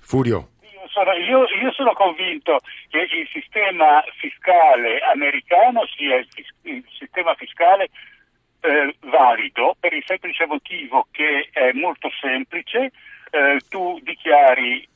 Furio. 0.00 0.50
Io 0.62 0.88
sono, 0.88 1.12
io, 1.12 1.44
io 1.60 1.72
sono, 1.72 1.92
convinto 1.92 2.60
che 2.88 3.00
il 3.00 3.28
sistema 3.32 4.02
fiscale 4.18 5.00
americano 5.12 5.82
sia 5.96 6.16
il, 6.16 6.28
il 6.62 6.84
sistema 6.96 7.34
fiscale 7.34 7.88
eh, 8.60 8.94
valido 9.00 9.76
per 9.78 9.92
il 9.92 10.02
semplice 10.06 10.46
motivo 10.46 11.06
che 11.10 11.48
è 11.52 11.72
molto 11.72 12.08
semplice, 12.20 12.90
eh, 13.30 13.60
tu 13.68 13.98
dichiari 14.02 14.86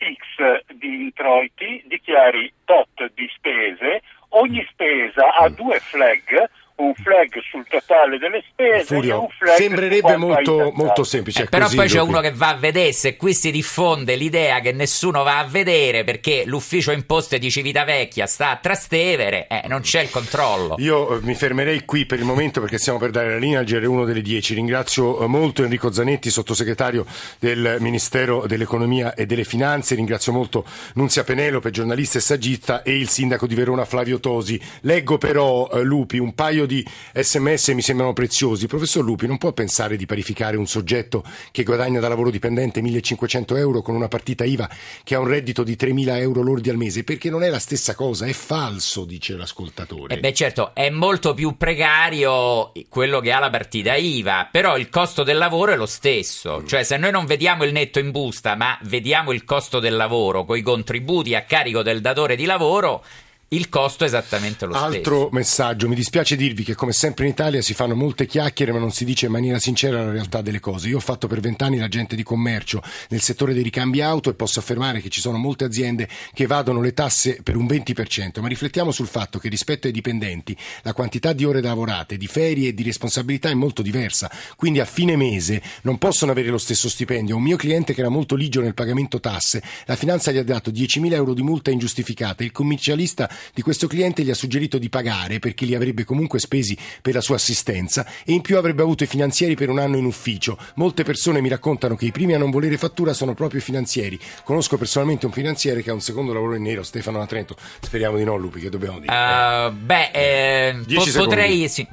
X 0.00 0.64
di 0.74 1.02
introiti, 1.02 1.82
dichiari 1.86 2.52
tot 2.64 3.12
di 3.14 3.30
spese, 3.34 4.02
ogni 4.30 4.66
spesa 4.70 5.29
ha 5.40 5.48
due 5.48 5.78
flag 5.80 6.48
un 6.76 6.94
flag 6.94 7.40
sul 7.50 7.66
totale 7.68 8.18
delle 8.18 8.42
spese 8.48 8.94
Furio, 8.94 9.28
sembrerebbe 9.56 10.16
molto, 10.16 10.72
molto, 10.74 11.04
semplice. 11.04 11.42
Eh, 11.42 11.46
però 11.46 11.68
poi 11.68 11.88
c'è 11.88 12.00
uno 12.00 12.20
che 12.20 12.32
va 12.32 12.48
a 12.48 12.56
vedere 12.56 12.92
se 12.92 13.16
qui 13.16 13.34
si 13.34 13.50
diffonde 13.50 14.16
l'idea 14.16 14.60
che 14.60 14.72
nessuno 14.72 15.22
va 15.22 15.38
a 15.38 15.44
vedere 15.44 16.04
perché 16.04 16.44
l'ufficio 16.46 16.90
imposte 16.92 17.38
di 17.38 17.50
Civitavecchia 17.50 18.26
sta 18.26 18.50
a 18.50 18.56
Trastevere, 18.56 19.46
eh, 19.48 19.62
non 19.68 19.80
c'è 19.80 20.02
il 20.02 20.10
controllo. 20.10 20.74
Io 20.78 21.16
eh, 21.16 21.20
mi 21.22 21.34
fermerei 21.34 21.84
qui 21.84 22.06
per 22.06 22.18
il 22.18 22.24
momento 22.24 22.60
perché 22.60 22.78
stiamo 22.78 22.98
per 22.98 23.10
dare 23.10 23.30
la 23.30 23.38
linea 23.38 23.60
al 23.60 23.64
GR1 23.64 24.04
delle 24.04 24.22
10. 24.22 24.54
Ringrazio 24.54 25.20
eh, 25.22 25.26
molto 25.26 25.62
Enrico 25.62 25.92
Zanetti, 25.92 26.30
sottosegretario 26.30 27.06
del 27.38 27.76
Ministero 27.80 28.46
dell'Economia 28.46 29.14
e 29.14 29.26
delle 29.26 29.44
Finanze. 29.44 29.94
Ringrazio 29.94 30.32
molto 30.32 30.64
Nunzia 30.94 31.24
Penelope, 31.24 31.70
giornalista 31.70 32.18
e 32.18 32.20
saggista, 32.20 32.82
e 32.82 32.96
il 32.96 33.08
sindaco 33.08 33.46
di 33.46 33.54
Verona 33.54 33.84
Flavio 33.84 34.20
Tosi. 34.20 34.60
Leggo 34.82 35.18
però, 35.18 35.68
eh, 35.72 35.82
Lupi, 35.82 36.18
un 36.18 36.34
paio 36.34 36.66
di 36.66 36.86
sms 37.14 37.68
mi 37.68 37.82
sembrano 37.82 38.12
preziosi. 38.12 38.66
Professor 38.66 39.04
Lupi, 39.04 39.26
non 39.26 39.38
può 39.40 39.52
pensare 39.52 39.96
di 39.96 40.04
parificare 40.04 40.58
un 40.58 40.66
soggetto 40.66 41.24
che 41.50 41.62
guadagna 41.62 41.98
da 41.98 42.08
lavoro 42.08 42.30
dipendente 42.30 42.82
1500 42.82 43.56
euro 43.56 43.80
con 43.80 43.94
una 43.94 44.06
partita 44.06 44.44
IVA 44.44 44.68
che 45.02 45.14
ha 45.14 45.18
un 45.18 45.26
reddito 45.26 45.62
di 45.62 45.76
3000 45.76 46.18
euro 46.18 46.42
lordi 46.42 46.68
al 46.68 46.76
mese, 46.76 47.04
perché 47.04 47.30
non 47.30 47.42
è 47.42 47.48
la 47.48 47.58
stessa 47.58 47.94
cosa, 47.94 48.26
è 48.26 48.34
falso, 48.34 49.06
dice 49.06 49.34
l'ascoltatore. 49.36 50.14
Eh 50.14 50.20
beh 50.20 50.34
certo, 50.34 50.74
è 50.74 50.90
molto 50.90 51.32
più 51.32 51.56
precario 51.56 52.72
quello 52.90 53.20
che 53.20 53.32
ha 53.32 53.38
la 53.38 53.48
partita 53.48 53.94
IVA, 53.94 54.50
però 54.52 54.76
il 54.76 54.90
costo 54.90 55.22
del 55.22 55.38
lavoro 55.38 55.72
è 55.72 55.76
lo 55.76 55.86
stesso, 55.86 56.60
mm. 56.60 56.66
cioè 56.66 56.82
se 56.82 56.98
noi 56.98 57.10
non 57.10 57.24
vediamo 57.24 57.64
il 57.64 57.72
netto 57.72 57.98
in 57.98 58.10
busta, 58.10 58.54
ma 58.56 58.78
vediamo 58.82 59.32
il 59.32 59.44
costo 59.44 59.80
del 59.80 59.96
lavoro 59.96 60.44
con 60.44 60.58
i 60.58 60.62
contributi 60.62 61.34
a 61.34 61.44
carico 61.44 61.82
del 61.82 62.02
datore 62.02 62.36
di 62.36 62.44
lavoro, 62.44 63.02
il 63.52 63.68
costo 63.68 64.04
è 64.04 64.06
esattamente 64.06 64.64
lo 64.64 64.74
stesso. 64.74 64.86
Altro 64.86 65.28
messaggio, 65.32 65.88
mi 65.88 65.96
dispiace 65.96 66.36
dirvi 66.36 66.62
che 66.62 66.76
come 66.76 66.92
sempre 66.92 67.24
in 67.24 67.32
Italia 67.32 67.60
si 67.62 67.74
fanno 67.74 67.96
molte 67.96 68.24
chiacchiere 68.26 68.70
ma 68.70 68.78
non 68.78 68.92
si 68.92 69.04
dice 69.04 69.26
in 69.26 69.32
maniera 69.32 69.58
sincera 69.58 70.04
la 70.04 70.12
realtà 70.12 70.40
delle 70.40 70.60
cose. 70.60 70.86
Io 70.86 70.98
ho 70.98 71.00
fatto 71.00 71.26
per 71.26 71.40
vent'anni 71.40 71.76
l'agente 71.76 72.14
di 72.14 72.22
commercio 72.22 72.80
nel 73.08 73.20
settore 73.20 73.52
dei 73.52 73.64
ricambi 73.64 74.02
auto 74.02 74.30
e 74.30 74.34
posso 74.34 74.60
affermare 74.60 75.00
che 75.00 75.08
ci 75.08 75.20
sono 75.20 75.36
molte 75.36 75.64
aziende 75.64 76.08
che 76.32 76.44
evadono 76.44 76.80
le 76.80 76.94
tasse 76.94 77.40
per 77.42 77.56
un 77.56 77.66
20%, 77.66 78.40
ma 78.40 78.46
riflettiamo 78.46 78.92
sul 78.92 79.08
fatto 79.08 79.40
che 79.40 79.48
rispetto 79.48 79.88
ai 79.88 79.92
dipendenti 79.92 80.56
la 80.82 80.92
quantità 80.92 81.32
di 81.32 81.44
ore 81.44 81.60
lavorate, 81.60 82.16
di 82.16 82.28
ferie 82.28 82.68
e 82.68 82.74
di 82.74 82.84
responsabilità 82.84 83.48
è 83.48 83.54
molto 83.54 83.82
diversa, 83.82 84.30
quindi 84.54 84.78
a 84.78 84.84
fine 84.84 85.16
mese 85.16 85.60
non 85.82 85.98
possono 85.98 86.30
avere 86.30 86.50
lo 86.50 86.58
stesso 86.58 86.88
stipendio. 86.88 87.34
Un 87.34 87.42
mio 87.42 87.56
cliente 87.56 87.94
che 87.94 88.00
era 88.00 88.10
molto 88.10 88.36
ligio 88.36 88.60
nel 88.60 88.74
pagamento 88.74 89.18
tasse, 89.18 89.60
la 89.86 89.96
finanza 89.96 90.30
gli 90.30 90.38
ha 90.38 90.44
dato 90.44 90.70
10.000 90.70 91.14
euro 91.14 91.34
di 91.34 91.42
multa 91.42 91.72
ingiustificata, 91.72 92.44
il 92.44 92.52
commercialista 92.52 93.28
di 93.54 93.62
questo 93.62 93.86
cliente 93.86 94.22
gli 94.22 94.30
ha 94.30 94.34
suggerito 94.34 94.78
di 94.78 94.88
pagare 94.88 95.38
perché 95.38 95.64
li 95.64 95.74
avrebbe 95.74 96.04
comunque 96.04 96.38
spesi 96.38 96.76
per 97.02 97.14
la 97.14 97.20
sua 97.20 97.36
assistenza 97.36 98.06
e 98.24 98.32
in 98.32 98.40
più 98.40 98.56
avrebbe 98.56 98.82
avuto 98.82 99.04
i 99.04 99.06
finanzieri 99.06 99.54
per 99.54 99.68
un 99.68 99.78
anno 99.78 99.96
in 99.96 100.04
ufficio. 100.04 100.58
Molte 100.74 101.04
persone 101.04 101.40
mi 101.40 101.48
raccontano 101.48 101.96
che 101.96 102.06
i 102.06 102.12
primi 102.12 102.34
a 102.34 102.38
non 102.38 102.50
volere 102.50 102.76
fattura 102.76 103.12
sono 103.12 103.34
proprio 103.34 103.60
i 103.60 103.62
finanzieri. 103.62 104.18
Conosco 104.44 104.76
personalmente 104.76 105.26
un 105.26 105.32
finanziere 105.32 105.82
che 105.82 105.90
ha 105.90 105.94
un 105.94 106.00
secondo 106.00 106.32
lavoro 106.32 106.54
in 106.54 106.62
nero, 106.62 106.82
Stefano 106.82 107.18
Natrento. 107.18 107.56
Speriamo 107.80 108.16
di 108.16 108.24
no, 108.24 108.36
Lupi, 108.36 108.60
che 108.60 108.70
dobbiamo 108.70 108.98
dire? 108.98 109.12
Uh, 109.12 109.72
beh, 109.72 110.10
eh, 110.12 110.76
po- 110.94 111.10
potrei... 111.14 111.68
Sì. 111.68 111.86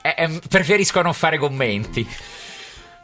Eh, 0.00 0.14
eh, 0.16 0.40
preferisco 0.48 1.02
non 1.02 1.12
fare 1.12 1.38
commenti. 1.38 2.06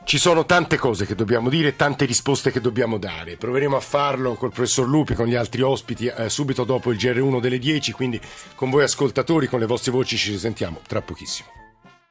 Ci 0.04 0.18
sono 0.18 0.44
tante 0.44 0.76
cose 0.76 1.06
che 1.06 1.14
dobbiamo 1.14 1.48
dire, 1.48 1.76
tante 1.76 2.04
risposte 2.04 2.52
che 2.52 2.60
dobbiamo 2.60 2.98
dare. 2.98 3.36
Proveremo 3.36 3.74
a 3.74 3.80
farlo 3.80 4.34
col 4.34 4.52
professor 4.52 4.86
Lupi, 4.86 5.14
con 5.14 5.26
gli 5.26 5.34
altri 5.34 5.62
ospiti, 5.62 6.06
eh, 6.06 6.28
subito 6.28 6.64
dopo 6.64 6.92
il 6.92 6.98
GR1 6.98 7.40
delle 7.40 7.58
10, 7.58 7.92
quindi 7.92 8.20
con 8.54 8.68
voi 8.68 8.82
ascoltatori, 8.82 9.46
con 9.46 9.60
le 9.60 9.66
vostre 9.66 9.92
voci 9.92 10.18
ci 10.18 10.30
risentiamo 10.30 10.80
tra 10.86 11.00
pochissimo. 11.00 11.63